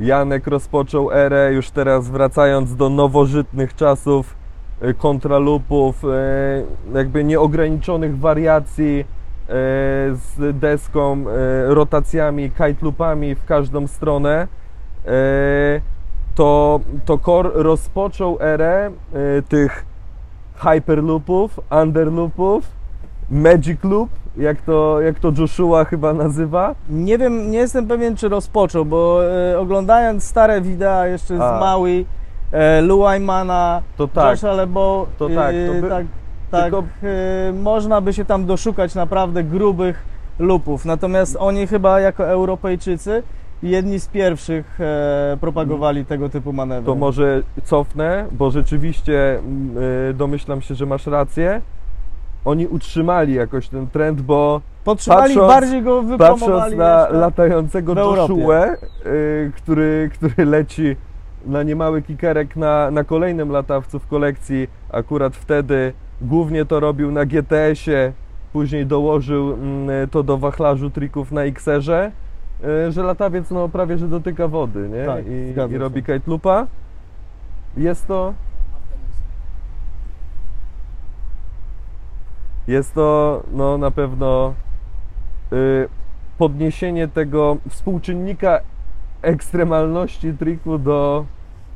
[0.00, 4.34] Janek rozpoczął erę, już teraz wracając do nowożytnych czasów,
[4.80, 6.08] e, kontralupów, e,
[6.94, 9.04] jakby nieograniczonych wariacji
[10.12, 11.24] z deską,
[11.66, 14.48] rotacjami, kite loopami w każdą stronę,
[16.34, 18.90] to, to Core rozpoczął erę
[19.48, 19.84] tych
[20.56, 22.64] hyperloopów, underloopów,
[23.30, 26.74] magic loop, jak to, jak to Joshua chyba nazywa.
[26.90, 29.20] Nie wiem, nie jestem pewien, czy rozpoczął, bo
[29.52, 31.58] e, oglądając stare wideo jeszcze A.
[31.58, 32.06] z Maui,
[32.52, 34.30] e, Lou Aymana, To tak.
[34.30, 36.06] Josha Lebo, To tak, to e, by- tak,
[36.50, 40.04] tak tylko- e, można by się tam doszukać naprawdę grubych
[40.38, 40.84] lupów.
[40.84, 43.22] Natomiast oni chyba jako Europejczycy
[43.62, 46.86] jedni z pierwszych e, propagowali tego typu manewry.
[46.86, 49.78] To może cofnę, bo rzeczywiście mm,
[50.10, 51.60] y, domyślam się, że masz rację.
[52.44, 57.16] Oni utrzymali jakoś ten trend, bo Podtrzymali patrząc- bardziej go patrząc wypromowali na jeszcze.
[57.16, 57.94] latającego.
[57.94, 58.66] Joshua,
[59.06, 60.96] y, który, który leci
[61.46, 67.24] na niemały kikerek na, na kolejnym latawcu w kolekcji, akurat wtedy głównie to robił na
[67.24, 68.12] GTS-ie,
[68.52, 72.10] później dołożył mm, to do wachlarzu trików na XR-ze,
[72.88, 75.04] y, że latawiec no, prawie że dotyka wody nie?
[75.06, 76.66] Tak, I, i robi kite loopa.
[77.76, 78.34] Jest to
[82.66, 84.54] Jest to no, na pewno
[85.52, 85.88] y,
[86.38, 88.60] podniesienie tego współczynnika
[89.22, 91.24] ekstremalności triku do,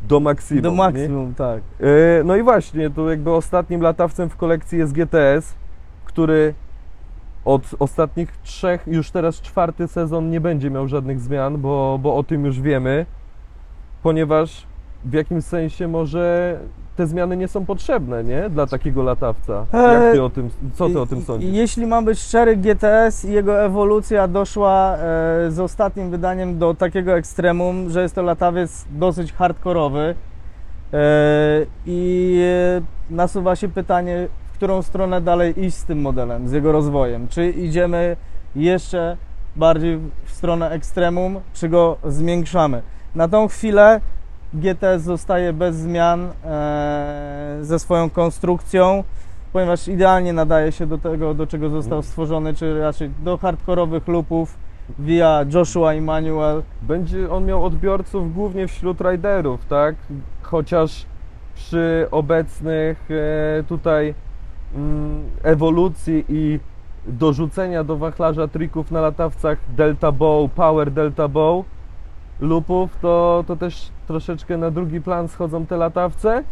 [0.03, 0.63] do maksimum.
[0.63, 0.77] Do nie?
[0.77, 1.61] maksimum, tak.
[1.81, 5.55] Y, no i właśnie, tu jakby ostatnim latawcem w kolekcji jest GTS,
[6.05, 6.55] który
[7.45, 12.23] od ostatnich trzech, już teraz czwarty sezon nie będzie miał żadnych zmian, bo, bo o
[12.23, 13.07] tym już wiemy,
[14.03, 14.67] ponieważ
[15.05, 16.59] w jakimś sensie może
[16.99, 18.51] te zmiany nie są potrzebne, nie?
[18.51, 19.67] Dla takiego latawca.
[19.73, 21.51] Jak ty Eee, o tym, co ty o tym sądzisz?
[21.53, 24.99] Jeśli mam być szczery, GTS i jego ewolucja doszła e,
[25.51, 30.15] z ostatnim wydaniem do takiego ekstremum, że jest to latawiec dosyć hardkorowy
[30.93, 30.97] e,
[31.87, 32.41] i
[33.11, 37.29] e, nasuwa się pytanie, w którą stronę dalej iść z tym modelem, z jego rozwojem.
[37.29, 38.17] Czy idziemy
[38.57, 39.17] jeszcze
[39.57, 42.83] bardziej w stronę ekstremum, czy go zwiększamy.
[43.15, 44.01] Na tą chwilę
[44.55, 49.05] GTS zostaje bez zmian e, ze swoją konstrukcją
[49.53, 54.57] ponieważ idealnie nadaje się do tego, do czego został stworzony, czy raczej do hardkorowych loopów
[54.99, 56.63] via Joshua Emmanuel.
[56.83, 59.95] Będzie on miał odbiorców głównie wśród riderów, tak?
[60.43, 61.07] Chociaż
[61.55, 64.15] przy obecnych e, tutaj
[64.75, 66.61] mm, ewolucji i
[67.07, 71.65] dorzucenia do wachlarza trików na latawcach Delta Bow, Power Delta Bow
[72.41, 76.45] loopów, to, to też troszeczkę na drugi plan schodzą te latawce.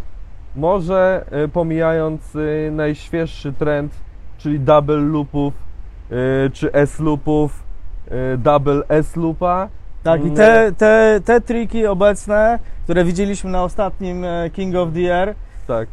[0.56, 3.92] Może e, pomijając e, najświeższy trend,
[4.38, 5.54] czyli double loopów
[6.10, 7.62] e, czy S loopów,
[8.08, 9.68] e, double S loopa.
[10.02, 15.34] Tak, i te, te, te triki obecne, które widzieliśmy na ostatnim King of the Air,
[15.66, 15.88] Tak,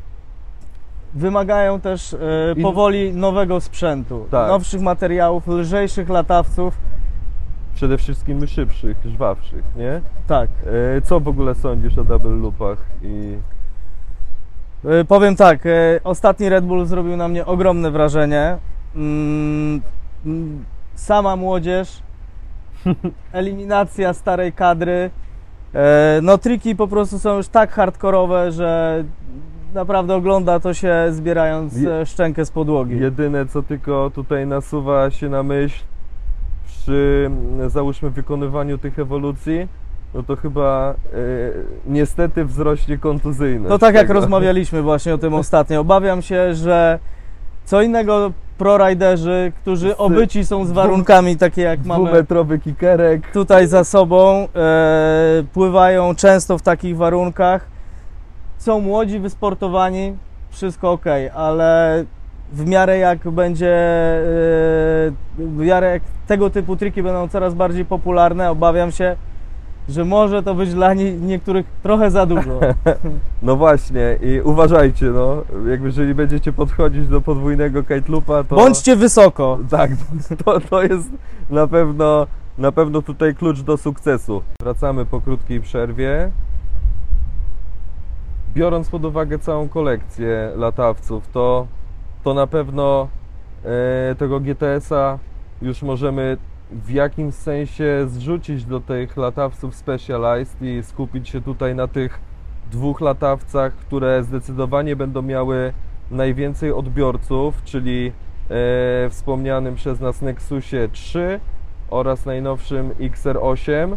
[1.13, 2.15] wymagają też
[2.61, 4.47] powoli nowego sprzętu, Tak.
[4.47, 6.77] nowszych materiałów, lżejszych latawców.
[7.75, 10.01] Przede wszystkim szybszych, żwawszych, nie?
[10.27, 10.49] Tak.
[10.97, 13.37] E, Co w ogóle sądzisz o double loopach i
[14.85, 15.69] E, Powiem tak, e,
[16.03, 18.57] ostatni Red Bull zrobił na mnie ogromne wrażenie.
[18.95, 19.81] Mm,
[20.25, 20.63] mm,
[20.95, 21.99] Sama młodzież,
[23.33, 25.09] eliminacja starej kadry.
[25.75, 29.03] E, No triki po prostu są już tak hardkorowe, że
[29.73, 32.99] naprawdę ogląda to się zbierając Je- e, szczękę z podłogi.
[32.99, 35.83] Jedyne, co tylko tutaj nasuwa się na myśl
[36.83, 37.31] przy
[37.67, 39.67] załóżmy wykonywaniu tych ewolucji,
[40.13, 41.17] no to chyba e,
[41.85, 43.69] niestety wzrośnie kontuzyjność.
[43.69, 44.19] To tak jak tego.
[44.19, 45.79] rozmawialiśmy właśnie o tym ostatnio.
[45.79, 46.99] Obawiam się, że
[47.65, 53.31] co innego proriderzy, którzy obyci są z warunkami takie jak mamy Dwumetrowy kikerek.
[53.31, 57.67] tutaj za sobą, e, pływają często w takich warunkach.
[58.57, 60.17] Są młodzi, wysportowani,
[60.49, 62.03] wszystko ok, ale
[62.53, 68.51] w miarę jak będzie, e, w miarę jak tego typu triki będą coraz bardziej popularne,
[68.51, 69.15] obawiam się,
[69.89, 72.59] że może to być dla nie- niektórych trochę za dużo.
[73.41, 78.55] No właśnie i uważajcie, no, jakby jeżeli będziecie podchodzić do podwójnego kite loopa, to...
[78.55, 79.59] Bądźcie wysoko.
[79.69, 79.91] Tak,
[80.45, 81.09] to, to jest
[81.49, 84.41] na pewno, na pewno tutaj klucz do sukcesu.
[84.61, 86.31] Wracamy po krótkiej przerwie.
[88.55, 91.67] Biorąc pod uwagę całą kolekcję latawców, to,
[92.23, 93.07] to na pewno
[94.11, 95.19] e, tego GTS-a
[95.61, 96.37] już możemy
[96.71, 102.19] w jakimś sensie zrzucić do tych latawców Specialized i skupić się tutaj na tych
[102.71, 105.73] dwóch latawcach, które zdecydowanie będą miały
[106.11, 108.11] najwięcej odbiorców, czyli
[108.49, 111.39] e, wspomnianym przez nas Nexusie 3
[111.89, 113.95] oraz najnowszym XR8.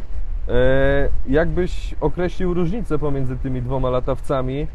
[0.49, 4.67] E, jak byś określił różnicę pomiędzy tymi dwoma latawcami?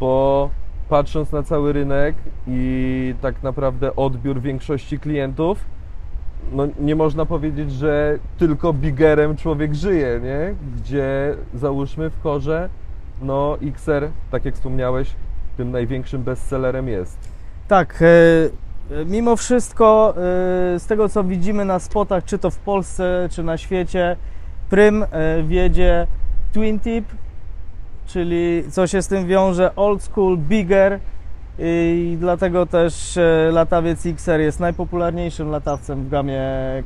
[0.00, 0.50] Bo
[0.88, 2.14] patrząc na cały rynek
[2.46, 5.64] i tak naprawdę odbiór większości klientów,
[6.52, 10.54] no nie można powiedzieć, że tylko bigerem człowiek żyje, nie?
[10.76, 12.68] Gdzie załóżmy w korze,
[13.22, 15.14] no XR, tak jak wspomniałeś,
[15.56, 17.18] tym największym bestsellerem jest.
[17.68, 18.06] Tak, e,
[19.00, 20.20] e, mimo wszystko e,
[20.78, 24.16] z tego co widzimy na spotach, czy to w Polsce, czy na świecie,
[24.70, 25.04] Prym
[25.44, 26.06] wiedzie
[26.52, 27.04] Twin Tip,
[28.06, 31.00] czyli co się z tym wiąże, old school, bigger
[31.58, 36.42] i dlatego też e, latawiec XR jest najpopularniejszym latawcem w gamie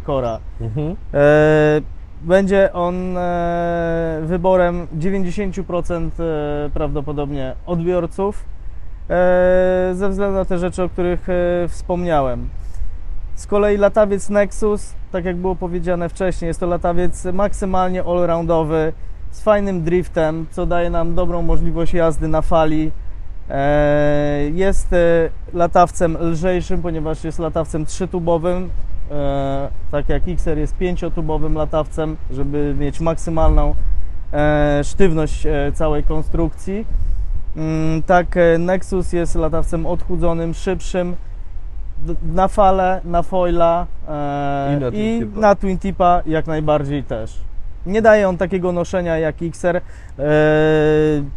[0.06, 0.38] Cora.
[0.60, 0.96] Mhm.
[1.14, 1.80] E,
[2.22, 8.44] Będzie on e, wyborem 90% e, prawdopodobnie odbiorców
[9.92, 11.26] ze względu na te rzeczy, o których
[11.68, 12.48] wspomniałem.
[13.34, 18.92] Z kolei latawiec Nexus, tak jak było powiedziane wcześniej, jest to latawiec maksymalnie allroundowy
[19.30, 22.90] z fajnym driftem, co daje nam dobrą możliwość jazdy na fali.
[23.50, 28.70] E, Jest e, latawcem lżejszym, ponieważ jest latawcem trzytubowym,
[29.10, 33.74] e, tak jak XR jest pięciotubowym latawcem, żeby mieć maksymalną
[34.82, 36.86] sztywność całej konstrukcji.
[37.56, 38.26] Mm, Tak,
[38.58, 41.16] Nexus jest latawcem odchudzonym, szybszym,
[42.32, 43.86] na falę, na foila
[44.92, 47.38] I na Twin Tipa jak najbardziej też.
[47.86, 49.76] Nie daje on takiego noszenia jak XR.
[49.76, 49.82] E,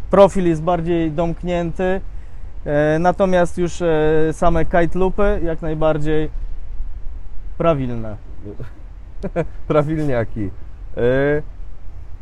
[0.10, 2.02] profil jest bardziej domknięty,
[2.66, 3.88] e, natomiast już e,
[4.32, 6.30] same kite loopy jak najbardziej
[7.58, 8.16] prawilne.
[9.68, 10.50] prawilniaki.
[10.98, 11.42] E,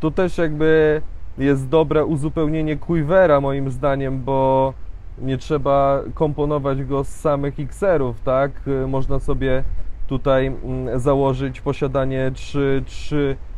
[0.00, 1.02] Tu też jakby
[1.38, 4.72] jest dobre uzupełnienie Quivera moim zdaniem, bo
[5.18, 8.50] nie trzeba komponować go z samych XR-ów, tak?
[8.66, 9.64] E, Można sobie
[10.06, 13.49] tutaj mm, założyć posiadanie 3, 3 e,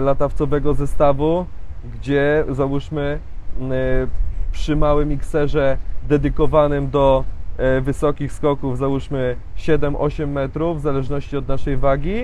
[0.00, 1.46] latawcowego zestawu,
[1.94, 3.18] gdzie załóżmy
[3.60, 4.06] e,
[4.52, 5.76] przy małym XR-ze
[6.08, 7.24] dedykowanym do
[7.56, 12.14] e, wysokich skoków, załóżmy 7-8 metrów, w zależności od naszej wagi,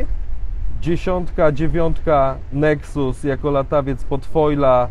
[0.81, 4.89] dziesiątka, dziewiątka Nexus jako latawiec pod foila,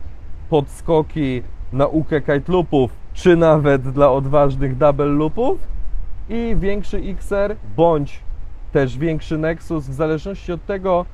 [0.50, 5.68] pod skoki, naukę kite loopów, czy nawet dla odważnych double loopów
[6.30, 8.20] i większy XR bądź
[8.72, 11.06] też większy Nexus w zależności od tego,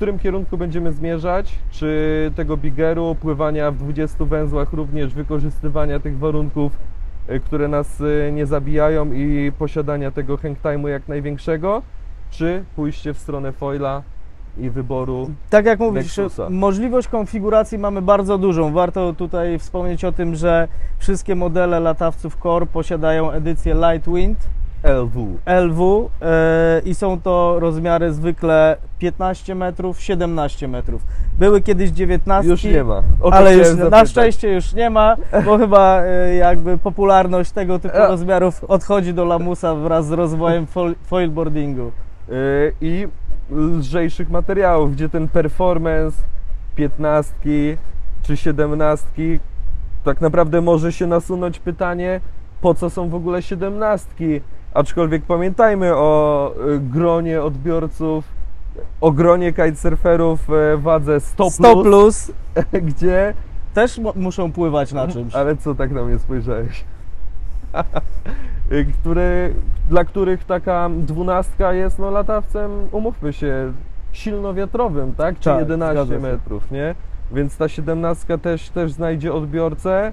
[0.00, 6.72] którym kierunku będziemy zmierzać, czy tego bigeru, pływania w 20 węzłach, również wykorzystywania tych warunków,
[7.30, 11.82] y, które nas y, nie zabijają i posiadania tego hang time'u jak największego,
[12.30, 14.02] czy pójście w stronę foila
[14.58, 16.50] i wyboru Tak jak mówisz, Nexusa.
[16.50, 18.72] możliwość konfiguracji mamy bardzo dużą.
[18.72, 24.48] Warto tutaj wspomnieć o tym, że wszystkie modele latawców Core posiadają edycję Lightwind
[24.82, 25.38] LW.
[25.46, 31.02] LW e, i są to rozmiary zwykle 15 metrów, 17 metrów.
[31.38, 33.02] Były kiedyś 19, Już nie ma.
[33.20, 37.96] O ale już na szczęście już nie ma, bo chyba e, jakby popularność tego typu
[37.96, 38.08] E.
[38.08, 41.92] rozmiarów odchodzi do lamusa wraz z rozwojem foil- foilboardingu.
[42.28, 43.08] Y, i
[43.50, 46.22] lżejszych materiałów, gdzie ten performance
[46.74, 47.32] 15
[48.22, 49.06] czy 17
[50.04, 52.20] tak naprawdę może się nasunąć pytanie,
[52.60, 54.08] po co są w ogóle 17.
[54.74, 58.24] Aczkolwiek pamiętajmy o y, gronie odbiorców,
[59.00, 62.32] o gronie kitesurferów e, wadze 100 100 plus,
[62.72, 63.34] gdzie
[63.74, 65.34] też mu- muszą pływać na czymś.
[65.34, 66.84] ale co tak na mnie spojrzałeś?
[69.00, 69.54] Który,
[69.88, 73.72] dla których taka dwunastka jest no latawcem, umówmy się,
[74.12, 75.38] silnowiatrowym, tak?
[75.38, 76.20] Czy Tak, 11 zgadza się.
[76.20, 76.94] metrów, nie?
[77.32, 80.12] Więc ta 17 też, też znajdzie odbiorcę.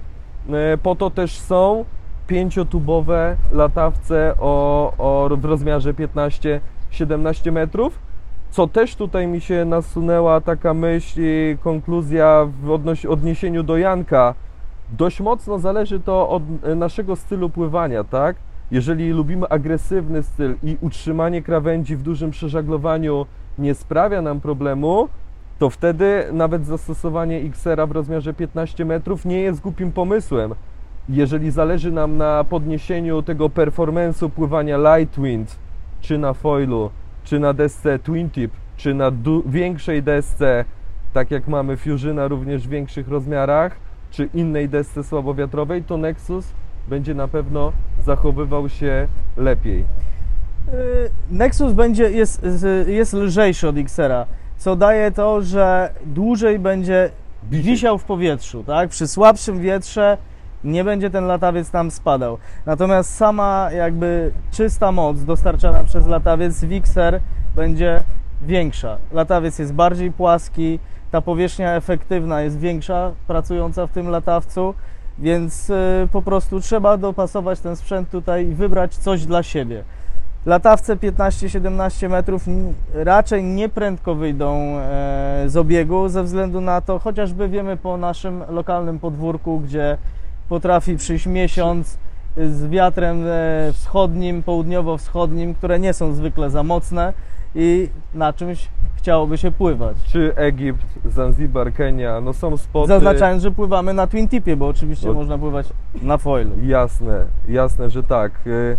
[0.74, 1.84] Y, Po to też są
[2.28, 7.98] pięciotubowe latawce o, o, w rozmiarze 15-17 metrów.
[8.50, 14.34] Co też tutaj mi się nasunęła taka myśl i konkluzja w odnoś- odniesieniu do Janka.
[14.92, 18.36] Dość mocno zależy to od e, naszego stylu pływania, tak?
[18.70, 23.26] Jeżeli lubimy agresywny styl i utrzymanie krawędzi w dużym przeżaglowaniu
[23.58, 25.08] nie sprawia nam problemu,
[25.58, 30.54] to wtedy nawet zastosowanie XR-a w rozmiarze 15 metrów nie jest głupim pomysłem.
[31.08, 35.56] Jeżeli zależy nam na podniesieniu tego performance'u pływania light wind,
[36.00, 36.90] czy na foilu,
[37.24, 39.12] czy na desce twin tip, czy na
[39.46, 40.64] większej desce,
[41.12, 43.76] tak jak mamy Fusiona również w większych rozmiarach,
[44.10, 46.46] czy innej desce słabowiatrowej, to Nexus
[46.88, 47.72] będzie na pewno
[48.04, 49.80] zachowywał się lepiej.
[49.80, 52.46] Y, Nexus będzie, jest,
[52.86, 54.26] jest lżejszy od Xera,
[54.58, 57.10] co daje to, że dłużej będzie
[57.50, 58.88] wisiał w powietrzu, tak?
[58.88, 60.18] Przy słabszym wietrze
[60.64, 62.38] nie będzie ten latawiec tam spadał.
[62.66, 67.20] Natomiast sama jakby czysta moc dostarczana przez latawiec w XR
[67.56, 68.00] będzie
[68.42, 68.96] większa.
[69.12, 70.78] Latawiec jest bardziej płaski,
[71.10, 74.74] ta powierzchnia efektywna jest większa pracująca w tym latawcu
[75.18, 79.84] Więc y, po prostu trzeba dopasować ten sprzęt tutaj i wybrać coś dla siebie.
[80.46, 82.44] Latawce 15-17 metrów
[82.94, 88.98] raczej nieprędko wyjdą e, z obiegu ze względu na to, chociażby wiemy po naszym lokalnym
[88.98, 89.98] podwórku, gdzie
[90.48, 91.98] potrafi przyjść miesiąc
[92.36, 97.12] z wiatrem e, wschodnim, południowo-wschodnim, które nie są zwykle za mocne
[97.54, 99.96] i na czymś chciałoby się pływać.
[100.06, 102.88] Czy Egipt, Zanzibar, Kenia, no są spoty...
[102.88, 105.66] Zaznaczając, że pływamy na Twin Tipie, bo oczywiście można pływać
[106.02, 106.50] na foilu.
[106.62, 108.32] Jasne, jasne, że tak.
[108.46, 108.76] Y,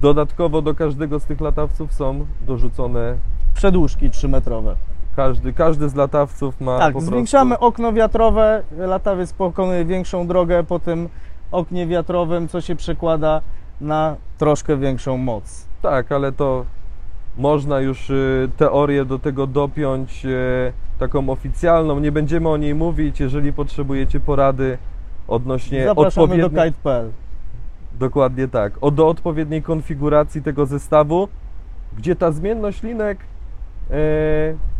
[0.00, 3.16] Dodatkowo do każdego z tych latawców są dorzucone,
[3.54, 4.74] Przedłużki 3-metrowe.
[5.18, 7.66] Każdy, każdy z latawców ma Tak, po zwiększamy prostu...
[7.66, 11.08] okno wiatrowe, latawiec pokonuje większą drogę po tym
[11.52, 13.40] oknie wiatrowym, co się przekłada
[13.80, 15.66] na troszkę większą moc.
[15.82, 16.64] Tak, ale to
[17.38, 22.00] można już y, teorię do tego dopiąć y, taką oficjalną.
[22.00, 24.78] Nie będziemy o niej mówić, jeżeli potrzebujecie porady
[25.28, 26.72] odnośnie Zapraszamy do odpowiedniej...
[26.72, 27.10] kite.pl.
[27.98, 28.72] Dokładnie tak.
[28.80, 31.28] O, do odpowiedniej konfiguracji tego zestawu,
[31.96, 33.18] gdzie ta zmienność linek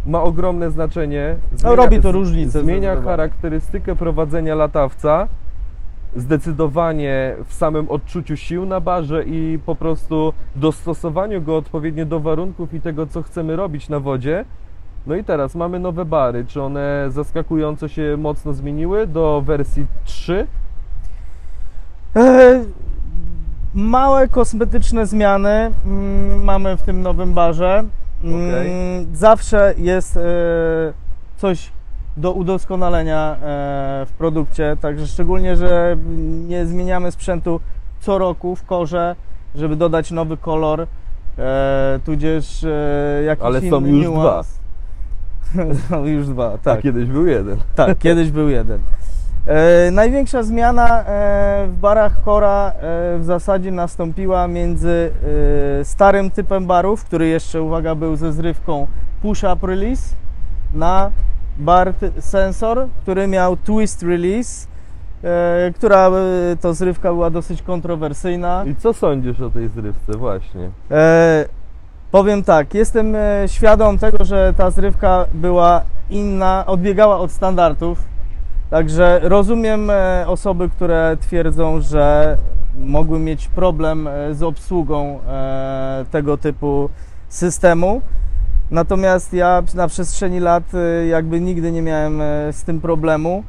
[0.06, 1.36] ma ogromne znaczenie.
[1.64, 5.28] No, robi to różnicę Zmienia charakterystykę prowadzenia latawca.
[6.16, 12.74] Zdecydowanie w samym odczuciu sił na barze i po prostu dostosowaniu go odpowiednio do warunków
[12.74, 14.44] i tego, co chcemy robić na wodzie.
[15.06, 16.44] No i teraz mamy nowe bary.
[16.44, 20.46] Czy one zaskakująco się mocno zmieniły do wersji 3?
[22.16, 22.64] E,
[23.74, 27.84] Małe kosmetyczne zmiany mm, mamy w tym nowym barze.
[28.24, 28.70] Mm, Okej.
[29.12, 30.20] Zawsze jest e,
[31.36, 31.70] coś
[32.16, 33.36] do udoskonalenia e,
[34.06, 35.96] w produkcie, także szczególnie, że
[36.48, 37.60] nie zmieniamy sprzętu
[38.00, 39.16] co roku w korze,
[39.54, 40.86] żeby dodać nowy kolor,
[41.38, 42.66] e, tudzież
[43.26, 44.58] jakiś Ale są już niuans.
[45.88, 46.82] są już dwa, A tak.
[46.82, 47.56] kiedyś był jeden.
[47.74, 48.78] Tak, kiedyś był jeden.
[49.48, 55.10] E, największa zmiana e, w barach Kora e, w zasadzie nastąpiła między
[55.84, 58.86] starym typem barów, który jeszcze, uwaga, był ze zrywką
[59.22, 60.14] push-up release,
[60.74, 61.10] na
[61.58, 64.66] bar sensor, który miał twist release,
[65.74, 66.10] która
[66.60, 68.64] to zrywka była dosyć kontrowersyjna.
[68.66, 70.70] I co sądzisz o tej zrywce właśnie?
[70.90, 71.44] E,
[72.10, 78.17] powiem tak, jestem świadom tego, że ta zrywka była inna, odbiegała od standardów.
[78.70, 82.36] Także rozumiem e, osoby, które twierdzą, że
[82.78, 86.90] mogły mieć problem e, z obsługą e, tego typu
[87.28, 88.02] systemu.
[88.70, 90.62] Natomiast ja na przestrzeni lat
[91.08, 92.20] jakby nigdy nie miałem
[92.52, 93.44] z tym problemu.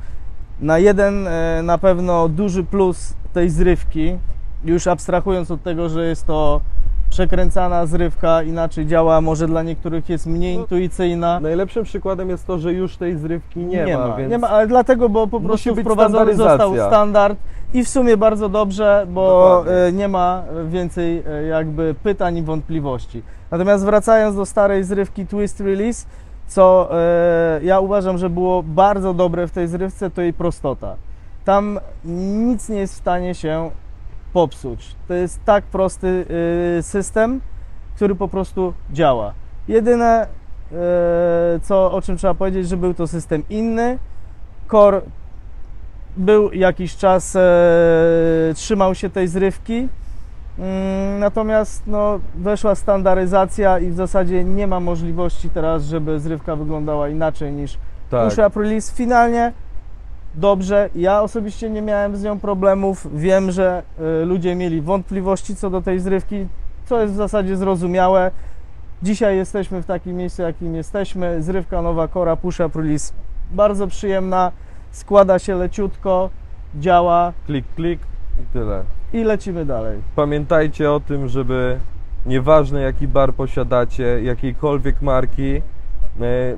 [0.59, 1.27] Na jeden
[1.63, 4.17] na pewno duży plus tej zrywki,
[4.65, 6.61] już abstrahując od tego, że jest to
[7.09, 11.39] przekręcana zrywka, inaczej działa, może dla niektórych jest mniej No, intuicyjna.
[11.39, 15.09] Najlepszym przykładem jest to, że już tej zrywki nie, ma, więc nie ma, ale dlatego,
[15.09, 17.37] bo po prostu wprowadzony został standard
[17.73, 19.73] i w sumie bardzo dobrze, bo Dokładnie.
[19.73, 23.23] e, nie ma więcej e, jakby pytań i wątpliwości.
[23.51, 26.05] Natomiast wracając do starej zrywki Twist Release,
[26.47, 30.95] co e, ja uważam, że było bardzo dobre w tej zrywce, to jej prostota.
[31.45, 33.71] Tam nic nie jest w stanie się
[34.39, 34.95] popsuć.
[35.07, 36.25] To jest tak prosty
[36.77, 37.41] e, system,
[37.95, 39.33] który po prostu działa.
[39.67, 40.27] Jedyne,
[40.71, 43.99] e, co, o czym trzeba powiedzieć, że był to system inny.
[44.71, 45.01] Core
[46.17, 47.41] był jakiś czas, e,
[48.55, 49.87] trzymał się tej zrywki.
[50.59, 57.09] Mm, Natomiast no, weszła standaryzacja i w zasadzie nie ma możliwości teraz, żeby zrywka wyglądała
[57.09, 57.77] inaczej niż
[58.09, 58.29] tak.
[58.29, 58.91] Push Up Release.
[58.95, 59.53] Finalnie
[60.35, 60.89] dobrze.
[60.95, 63.19] Ja osobiście nie miałem z nią problemów.
[63.19, 63.83] Wiem, że
[64.21, 66.47] y, ludzie mieli wątpliwości co do tej zrywki,
[66.85, 68.31] co jest w zasadzie zrozumiałe.
[69.03, 71.41] Dzisiaj jesteśmy w takim miejscu, jakim jesteśmy.
[71.43, 73.13] Zrywka nowa Cora Push Up Release
[73.51, 74.51] bardzo przyjemna,
[74.91, 76.29] składa się leciutko,
[76.75, 77.99] działa Klik, klik
[78.43, 78.83] i tyle.
[79.13, 79.99] i lecimy dalej.
[80.15, 81.77] Pamiętajcie o tym, żeby
[82.25, 85.61] nieważne jaki bar posiadacie, jakiejkolwiek marki, e,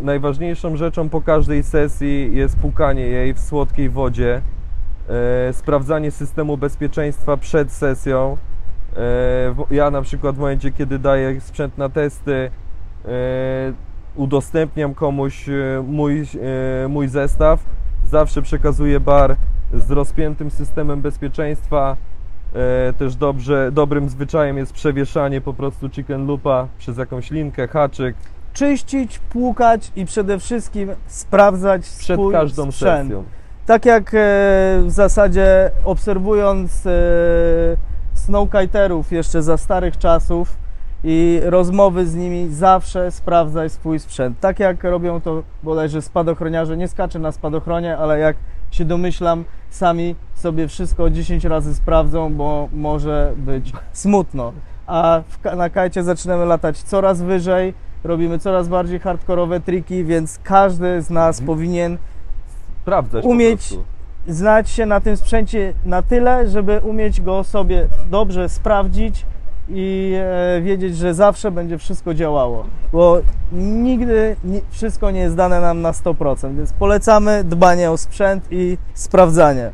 [0.02, 4.42] najważniejszą rzeczą po każdej sesji jest płukanie jej w słodkiej wodzie,
[5.10, 8.38] e, sprawdzanie systemu bezpieczeństwa przed sesją.
[8.98, 12.52] E, ja na przykład w momencie, kiedy daję sprzęt na testy,
[13.06, 13.74] e,
[14.16, 17.64] udostępniam komuś e, mój, e, mój zestaw,
[18.06, 19.36] zawsze przekazuję bar
[19.74, 21.98] z rozpiętym systemem bezpieczeństwa.
[22.54, 28.16] E, też dobrze, dobrym zwyczajem jest przewieszanie po prostu chicken loopa przez jakąś linkę, haczyk
[28.54, 33.04] Czyścić, płukać i przede wszystkim sprawdzać przed swój każdą sprzęt.
[33.04, 33.24] sesją.
[33.66, 34.18] Tak jak e,
[34.84, 36.92] w zasadzie obserwując e,
[38.14, 40.56] snowkiterów jeszcze za starych czasów
[41.04, 44.40] i rozmowy z nimi, zawsze sprawdzaj swój sprzęt.
[44.40, 48.38] Tak jak robią to bodajże spadochroniarze, nie skaczę na spadochronie, ale jak
[48.72, 54.54] się domyślam, sami sobie wszystko 10 razy sprawdzą, bo może być smutno.
[54.88, 57.74] A w, na kajcie zaczynamy latać coraz wyżej,
[58.04, 61.48] robimy coraz bardziej hardkorowe triki, więc każdy z nas Mhm.
[61.58, 61.98] powinien
[62.82, 63.78] Sprawdzać Umieć-
[64.28, 69.26] znać się na tym sprzęcie na tyle, żeby umieć go sobie dobrze sprawdzić
[69.70, 70.14] i
[70.58, 72.64] e, wiedzieć, że zawsze będzie wszystko działało.
[72.94, 73.18] Bo
[73.54, 78.78] nigdy ni- wszystko nie jest dane nam na 100%, więc polecamy dbanie o sprzęt i
[78.94, 79.72] sprawdzanie.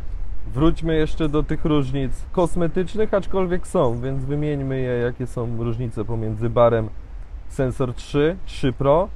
[0.53, 6.49] Wróćmy jeszcze do tych różnic kosmetycznych, aczkolwiek są, więc wymieńmy je, jakie są różnice pomiędzy
[6.49, 6.89] barem
[7.49, 9.09] Sensor 3, 3 Pro,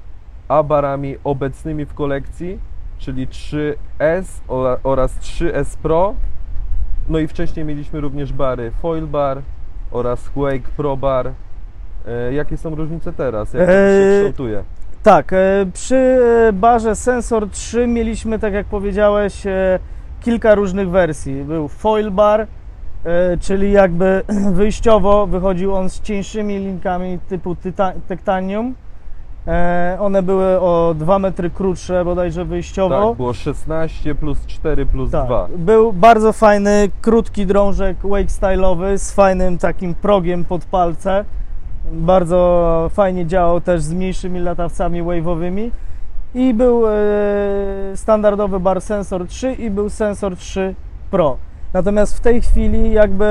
[0.48, 2.60] a barami obecnymi w kolekcji,
[2.98, 6.14] czyli 3S ora- oraz 3S Pro.
[7.10, 9.42] No i wcześniej mieliśmy również bary Foil Bar
[9.92, 11.32] oraz Quake Pro Bar.
[12.08, 13.54] E, jakie są różnice teraz?
[13.54, 14.64] Jak to się Eee, kształtuje?
[15.04, 15.96] Tak, e, przy
[16.50, 19.80] e, barze Sensor 3 mieliśmy, tak jak powiedziałeś, e,
[20.22, 21.44] kilka różnych wersji.
[21.44, 22.48] Był foil bar, e,
[23.40, 24.24] czyli jakby
[24.54, 27.56] wyjściowo wychodził on z cieńszymi linkami typu
[28.08, 28.76] Titanium.
[29.48, 33.08] E, One były o 2 metry krótsze bodajże wyjściowo.
[33.10, 35.26] Tak, było 16 plus 4 plus Tak.
[35.26, 35.48] 2.
[35.58, 41.26] Był bardzo fajny, krótki drążek wake style'owy z fajnym takim progiem pod palce.
[41.92, 45.70] Bardzo fajnie działał też z mniejszymi latawcami wave'owymi.
[46.36, 46.92] I był e,
[47.96, 50.76] standardowy bar Sensor 3 i był Sensor 3
[51.12, 51.38] Pro.
[51.74, 53.26] Natomiast w tej chwili jakby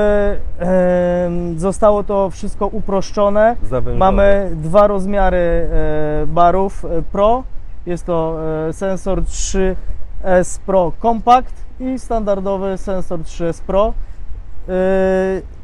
[0.59, 3.55] em, zostało to wszystko uproszczone.
[3.63, 3.99] Zawężone.
[3.99, 7.43] Mamy dwa rozmiary e, barów e, Pro.
[7.85, 8.37] Jest to
[8.69, 13.93] e, sensor 3S Pro Compact i standardowy sensor 3S Pro,
[14.69, 14.71] e,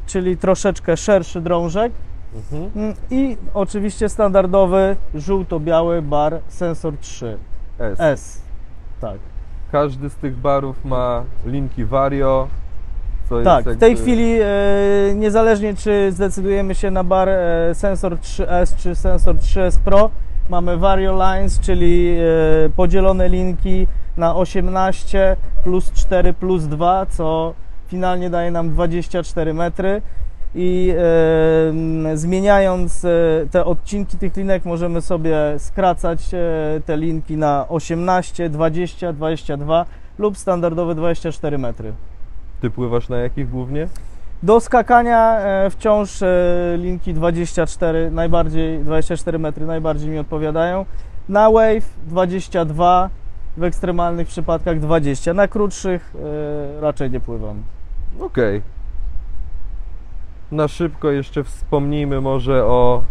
[0.06, 1.92] czyli troszeczkę szerszy drążek.
[2.34, 2.70] Mhm.
[2.76, 7.36] Mm, I oczywiście standardowy żółto-biały bar sensor 3S.
[7.98, 8.42] S.
[9.00, 9.18] Tak.
[9.72, 12.48] Każdy z tych barów ma linki Vario.
[13.28, 14.46] Co Tak, jest w tej jakby- chwili e,
[15.14, 20.10] niezależnie czy zdecydujemy się na bar e, Sensor 3S czy Sensor 3S Pro,
[20.50, 27.54] mamy Vario Lines, czyli e, podzielone linki na 18 plus 4 plus 2, co
[27.86, 30.02] finalnie daje nam 24 metry.
[30.54, 33.08] I e, zmieniając e,
[33.50, 36.38] te odcinki tych linek, możemy sobie skracać e,
[36.86, 39.86] te linki na 18, 20, 22
[40.18, 41.92] lub standardowe 24 metry.
[42.60, 43.88] Ty pływasz na jakich głównie?
[44.42, 46.26] Do skakania e, wciąż e,
[46.76, 50.86] linki 24, najbardziej 24 metry najbardziej mi odpowiadają.
[51.28, 53.10] Na wave 22,
[53.56, 55.34] w ekstremalnych przypadkach 20.
[55.34, 56.14] Na krótszych
[56.76, 57.62] e, raczej nie pływam.
[58.20, 58.62] Okej.
[60.52, 63.02] Na szybko jeszcze wspomnijmy może o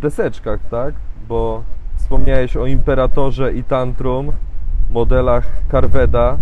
[0.00, 0.94] deseczkach, tak?
[1.28, 1.62] Bo
[1.96, 4.32] wspomniałeś o Imperatorze i Tantrum,
[4.90, 6.36] modelach Carveda,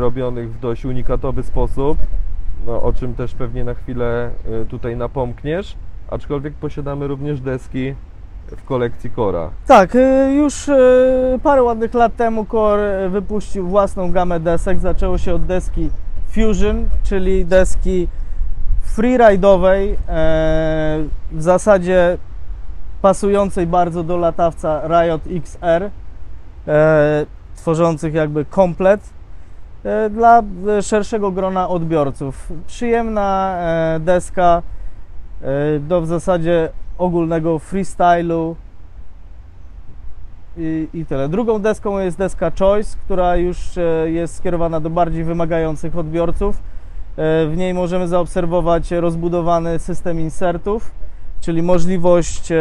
[0.00, 1.98] robionych w dość unikatowy sposób,
[2.66, 4.30] no, o czym też pewnie na chwilę
[4.62, 5.76] e, tutaj napomkniesz,
[6.10, 7.94] aczkolwiek posiadamy również deski
[8.46, 9.50] w kolekcji Cora.
[9.66, 14.78] Tak, e, już e, parę ładnych lat temu e, wypuścił własną gamę desek.
[14.78, 15.90] Zaczęło się od deski
[16.30, 18.08] Fusion, czyli deski
[18.96, 22.18] freeride'owej, e, w zasadzie
[23.02, 25.90] pasującej bardzo do latawca Riot XR,
[26.68, 29.16] e, tworzących jakby komplet e,
[30.10, 32.52] dla e, szerszego grona odbiorców.
[32.66, 34.62] Przyjemna e, deska
[35.42, 36.68] e, do w zasadzie
[36.98, 38.56] ogólnego freestylu
[40.56, 41.28] i, i tyle.
[41.28, 46.56] Drugą deską jest deska Choice, która już e, jest skierowana do bardziej wymagających odbiorców.
[47.16, 50.90] E, W niej możemy zaobserwować rozbudowany system insertów,
[51.40, 52.56] czyli możliwość e,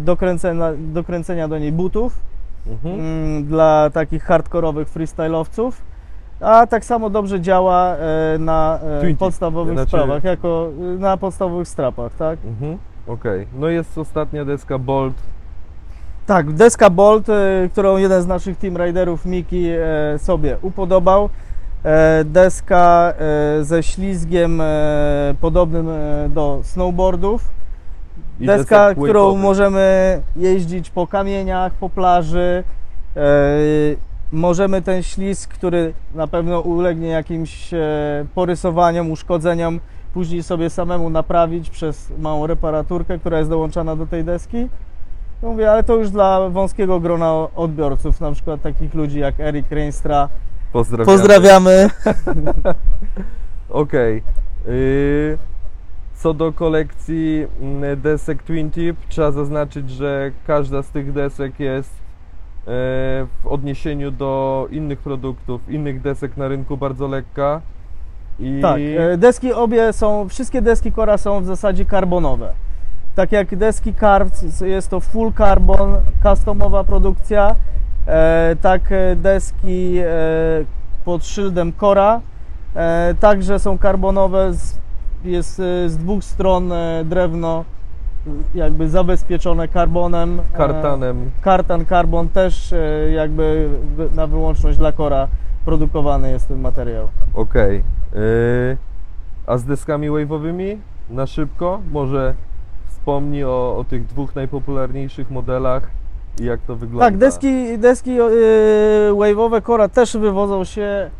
[0.00, 2.26] dokręcenia, dokręcenia do niej butów
[2.66, 3.00] Mhm.
[3.00, 5.72] mm, dla takich hardkorowych freestyle'owców.
[6.40, 10.98] A tak samo dobrze działa e, na e, Twin tip, podstawowych znaczy- sprawach, jako e,
[10.98, 12.38] na podstawowych strapach, tak?
[12.44, 12.78] Mhm.
[13.06, 13.46] Okej.
[13.58, 15.14] No jest ostatnia deska Bolt.
[16.26, 21.28] Tak, deska Bolt, e, którą jeden z naszych team riderów, Miki, e, sobie upodobał.
[21.84, 23.12] E, Deska
[23.58, 27.50] e, ze ślizgiem e, podobnym e, do snowboardów.
[28.40, 32.64] i Deska, desek którą możemy jeździć po kamieniach, po plaży.
[33.16, 33.20] E,
[34.32, 37.78] Możemy ten ślizg, który na pewno ulegnie jakimś e,
[38.34, 39.80] porysowaniom, uszkodzeniom,
[40.14, 44.68] później sobie samemu naprawić przez małą reparaturkę, która jest dołączana do tej deski.
[45.42, 49.70] No Mówię, ale to już dla wąskiego grona odbiorców, na przykład takich ludzi jak Erik
[49.70, 50.28] Reinstra.
[50.72, 51.18] Pozdrawiamy.
[51.18, 51.90] Pozdrawiamy.
[53.68, 54.22] Okej.
[54.66, 55.38] Yy,
[56.14, 62.05] Co do kolekcji mm, desek Twin Tip, trzeba zaznaczyć, że każda z tych desek jest
[62.66, 67.60] w odniesieniu do innych produktów, innych desek na rynku bardzo lekka.
[68.38, 72.52] I Tak, e, deski obie są, wszystkie deski Kora są w zasadzie karbonowe.
[73.14, 77.54] Tak jak deski Carved, jest to full carbon, customowa produkcja,
[78.06, 80.06] e, tak e, deski e,
[81.04, 82.20] pod szyldem Kora
[82.74, 84.52] e, także są karbonowe,
[85.24, 87.75] jest e, z dwóch stron e, drewno e,
[88.54, 90.40] jakby zabezpieczone karbonem.
[90.54, 91.30] e, kartanem.
[91.40, 93.68] Kartan Carbon też e, jakby
[94.14, 95.28] na wyłączność dla Kora
[95.64, 97.08] produkowany jest ten materiał.
[97.34, 97.82] Okej.
[98.16, 98.76] Y,
[99.46, 100.76] A z deskami wave'owymi
[101.10, 102.34] na szybko może
[102.88, 105.90] wspomnij o, o tych dwóch najpopularniejszych modelach
[106.40, 107.04] i jak to wygląda.
[107.06, 108.24] Tak, deski, deski yy,
[109.12, 111.10] wave'owe Cora też wywodzą się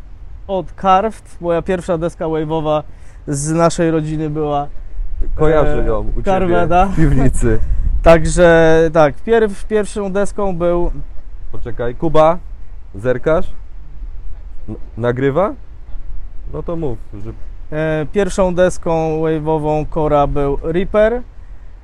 [0.47, 1.37] od Carved.
[1.41, 2.83] Moja pierwsza deska wave'owa
[3.27, 4.67] z naszej rodziny była
[5.35, 6.83] Kojarzę e, ją u Carveda.
[6.83, 7.59] Ciebie w piwnicy.
[8.03, 10.91] Także tak, pierw, pierwszą deską był
[11.51, 12.37] Poczekaj, Kuba,
[12.95, 13.53] zerkasz?
[14.69, 15.53] N- nagrywa?
[16.53, 17.31] No to mów, że
[17.77, 21.21] e, pierwszą deską wave'ową Cora był Reaper.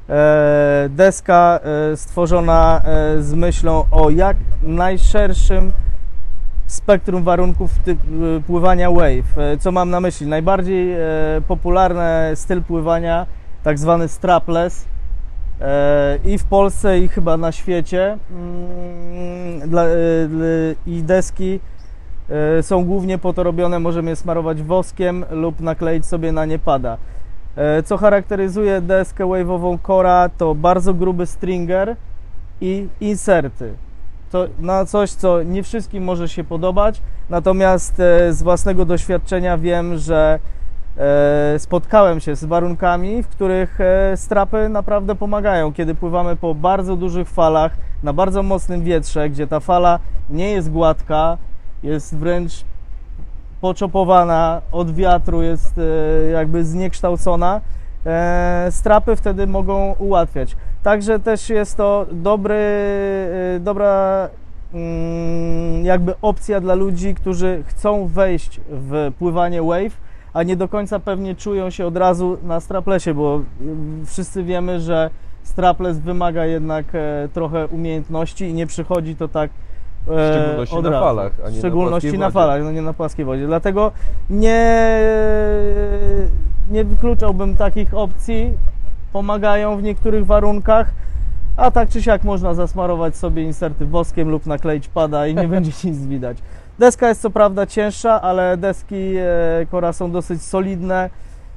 [0.10, 5.72] E, deska e, stworzona e, z myślą o jak najszerszym
[6.68, 9.38] spektrum warunków y, pływania wave.
[9.38, 10.28] E, Co mam na myśli?
[10.28, 10.98] Najbardziej e,
[11.48, 13.26] popularny styl pływania,
[13.64, 14.86] tak zwany strapless
[15.62, 18.18] e, i w Polsce i chyba na świecie.
[18.32, 19.72] Mm,
[20.88, 21.60] I deski
[22.62, 26.98] są głównie po to robione, możemy je smarować woskiem lub nakleić sobie na nie pada.
[27.86, 31.96] Co charakteryzuje deskę wave'ową Cora to bardzo gruby stringer
[32.62, 33.74] i inserty.
[34.34, 39.98] To na coś, co nie wszystkim może się podobać, natomiast e, z własnego doświadczenia wiem,
[39.98, 40.40] że
[40.98, 46.96] e, spotkałem się z warunkami, w których e, strapy naprawdę pomagają, kiedy pływamy po bardzo
[46.96, 51.38] dużych falach, na bardzo mocnym wietrze, gdzie ta fala nie jest gładka,
[51.84, 52.66] jest wręcz
[53.62, 55.80] poczopowana od wiatru, jest
[56.34, 57.62] jakby zniekształcona.
[58.70, 60.56] Strapy wtedy mogą ułatwiać.
[60.84, 64.30] Także też jest to dobry, e, dobra
[64.74, 69.98] mm, jakby opcja dla ludzi, którzy chcą wejść w pływanie wave,
[70.34, 73.42] a nie do końca pewnie czują się od razu na straplesie, bo
[74.06, 75.10] wszyscy wiemy, że
[75.44, 79.50] strapless wymaga jednak e, trochę umiejętności i nie przychodzi to tak
[80.08, 81.04] W e, szczególności od na razu.
[81.04, 82.34] falach, a nie W na szczególności na wodzie.
[82.34, 83.46] falach, no nie na płaskiej wodzie.
[83.48, 83.92] Dlatego
[84.30, 85.00] nie,
[86.72, 88.58] nie wykluczałbym takich opcji.
[89.14, 90.88] Pomagają w niektórych warunkach,
[91.58, 95.72] a tak czy siak można zasmarować sobie inserty woskiem lub nakleić pada i nie będzie
[95.84, 96.38] nic widać.
[96.80, 99.26] Deska jest co prawda cięższa, ale deski e,
[99.72, 101.10] Kora są dosyć solidne.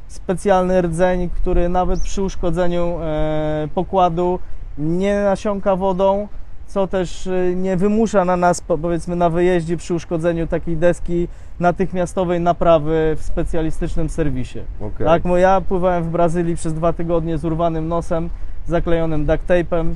[0.08, 4.38] Specjalny rdzeń, który nawet przy uszkodzeniu e, pokładu
[4.78, 6.28] nie nasiąka wodą,
[6.66, 11.28] co też e, nie wymusza na nas, po- powiedzmy, na wyjeździe przy uszkodzeniu takiej deski
[11.60, 14.58] natychmiastowej naprawy w specjalistycznym serwisie.
[14.80, 15.06] okej.
[15.06, 18.30] Tak, bo ja pływałem w Brazylii przez dwa tygodnie z urwanym nosem,
[18.66, 19.94] zaklejonym duct tape'em.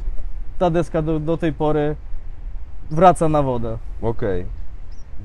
[0.58, 1.96] Ta deska do, do tej pory
[2.90, 3.78] wraca na wodę.
[4.02, 4.46] Okej.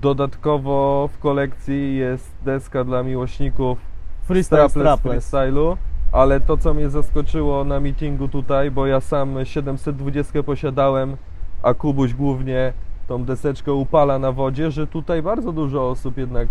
[0.02, 3.78] Dodatkowo w kolekcji jest deska dla miłośników
[4.24, 5.30] Freestyle strapless strapless.
[5.30, 5.78] freestylu,
[6.12, 11.18] ale to co mnie zaskoczyło na meetingu tutaj, bo ja sam 720 posiadałem,
[11.66, 12.74] a Kubuś głównie
[13.08, 16.48] tą deseczkę upala na wodzie, że tutaj bardzo dużo osób jednak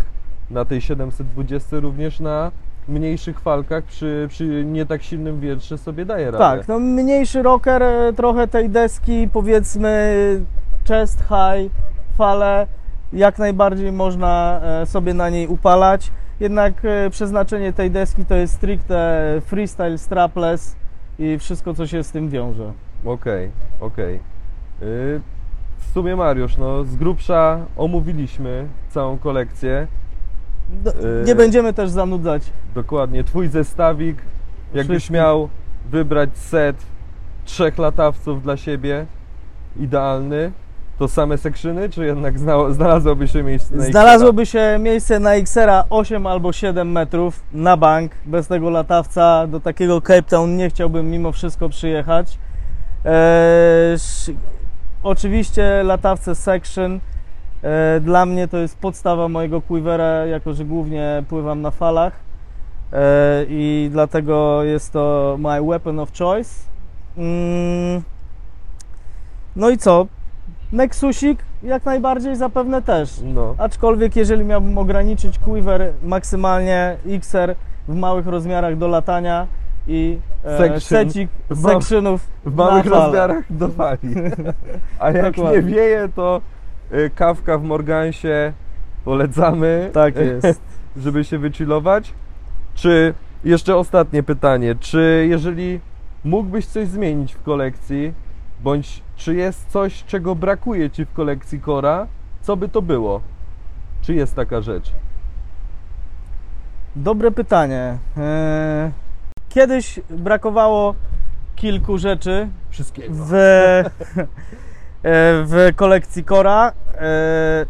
[0.51, 2.51] na tej 720 również na
[2.89, 6.39] mniejszych falkach przy, przy nie tak silnym wietrze sobie daje radę.
[6.39, 10.17] Tak, no mniejszy rocker, e, trochę tej deski, powiedzmy
[10.89, 11.73] chest high,
[12.19, 12.67] fale,
[13.13, 16.11] jak najbardziej można e, sobie na niej upalać.
[16.41, 20.77] Jednak e, przeznaczenie tej deski to jest stricte freestyle strapless
[21.19, 22.73] i wszystko co się z tym wiąże.
[23.05, 23.51] Okej,
[23.81, 24.15] okej.
[24.15, 24.34] Y,
[25.79, 29.87] W sumie Mariusz, no z grubsza omówiliśmy całą kolekcję.
[30.71, 31.25] D- Yy.
[31.27, 32.43] Nie będziemy też zanudzać.
[32.75, 34.17] Dokładnie, twój zestawik.
[34.75, 35.15] Jakbyś Wszystkich.
[35.15, 35.49] miał
[35.91, 36.77] wybrać set
[37.45, 39.07] trzech latawców dla siebie,
[39.81, 40.53] idealny,
[40.99, 45.71] to same sekrzyny, czy jednak zna- znalazłoby się miejsce na Znalazłoby się miejsce na XR
[45.91, 48.13] 8 albo 7 metrów na bank.
[48.27, 52.39] Bez tego latawca do takiego Cape Town nie chciałbym mimo wszystko przyjechać.
[53.05, 53.99] Eee,
[55.05, 57.01] oczywiście latawce Section
[57.63, 62.13] e, dla mnie to jest podstawa mojego quivera, jako że głównie pływam na falach
[62.93, 66.51] e, i dlatego jest to my weapon of choice.
[67.17, 68.03] Mm.
[69.57, 70.07] No i co?
[70.73, 73.21] Nexusik jak najbardziej zapewne też.
[73.25, 77.55] No, Aczkolwiek jeżeli miałbym ograniczyć quiver maksymalnie XR
[77.89, 79.47] w małych rozmiarach do latania,
[79.87, 80.81] i e, Section.
[80.81, 83.99] secik W ma- sectionów W małych na rozmiarach do fali.
[84.99, 85.63] A jak Dokładnie.
[85.63, 86.41] nie wieje, to
[86.93, 88.53] y, kawka w Morgansie
[89.05, 89.91] polecamy.
[89.93, 90.61] Tak jest.
[90.97, 92.15] żeby się wychillować.
[92.75, 93.15] Czy
[93.45, 95.81] jeszcze ostatnie pytanie, czy jeżeli
[96.25, 98.13] mógłbyś coś zmienić w kolekcji,
[98.61, 102.07] bądź czy jest coś, czego brakuje ci w kolekcji Kora,
[102.43, 103.21] co by to było?
[104.03, 104.93] Czy jest taka rzecz?
[106.97, 107.99] Dobre pytanie.
[108.17, 108.91] E,
[109.55, 110.95] Kiedyś brakowało
[111.57, 113.15] kilku rzeczy Wszystkiego.
[113.15, 113.85] w, e,
[115.45, 116.73] w kolekcji Kora.
[116.95, 117.67] e,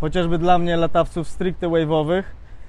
[0.00, 2.22] Chociażby dla mnie latawców stricte wave'owych.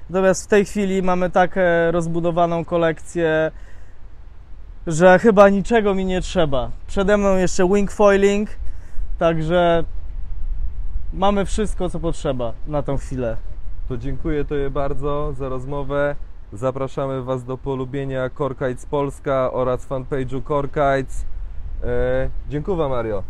[0.09, 3.51] Natomiast w tej chwili mamy tak e, rozbudowaną kolekcję,
[4.87, 6.71] że chyba niczego mi nie trzeba.
[6.87, 8.49] Przede mną jeszcze wing foiling,
[9.19, 9.83] także
[11.13, 13.37] mamy wszystko, co potrzeba na tą chwilę.
[13.89, 16.15] To dziękuję Tobie bardzo za rozmowę.
[16.53, 21.25] Zapraszamy Was do polubienia Korkites Polska oraz fanpage'u Korkites.
[21.83, 23.23] E, dziękuję Mario.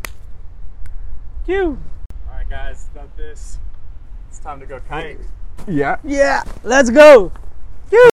[1.48, 1.78] Ciu.
[2.32, 3.60] Alright guys, about this.
[4.32, 5.18] It's time to go kayak.
[5.68, 5.98] Ja.
[6.04, 7.32] Yeah, let's go!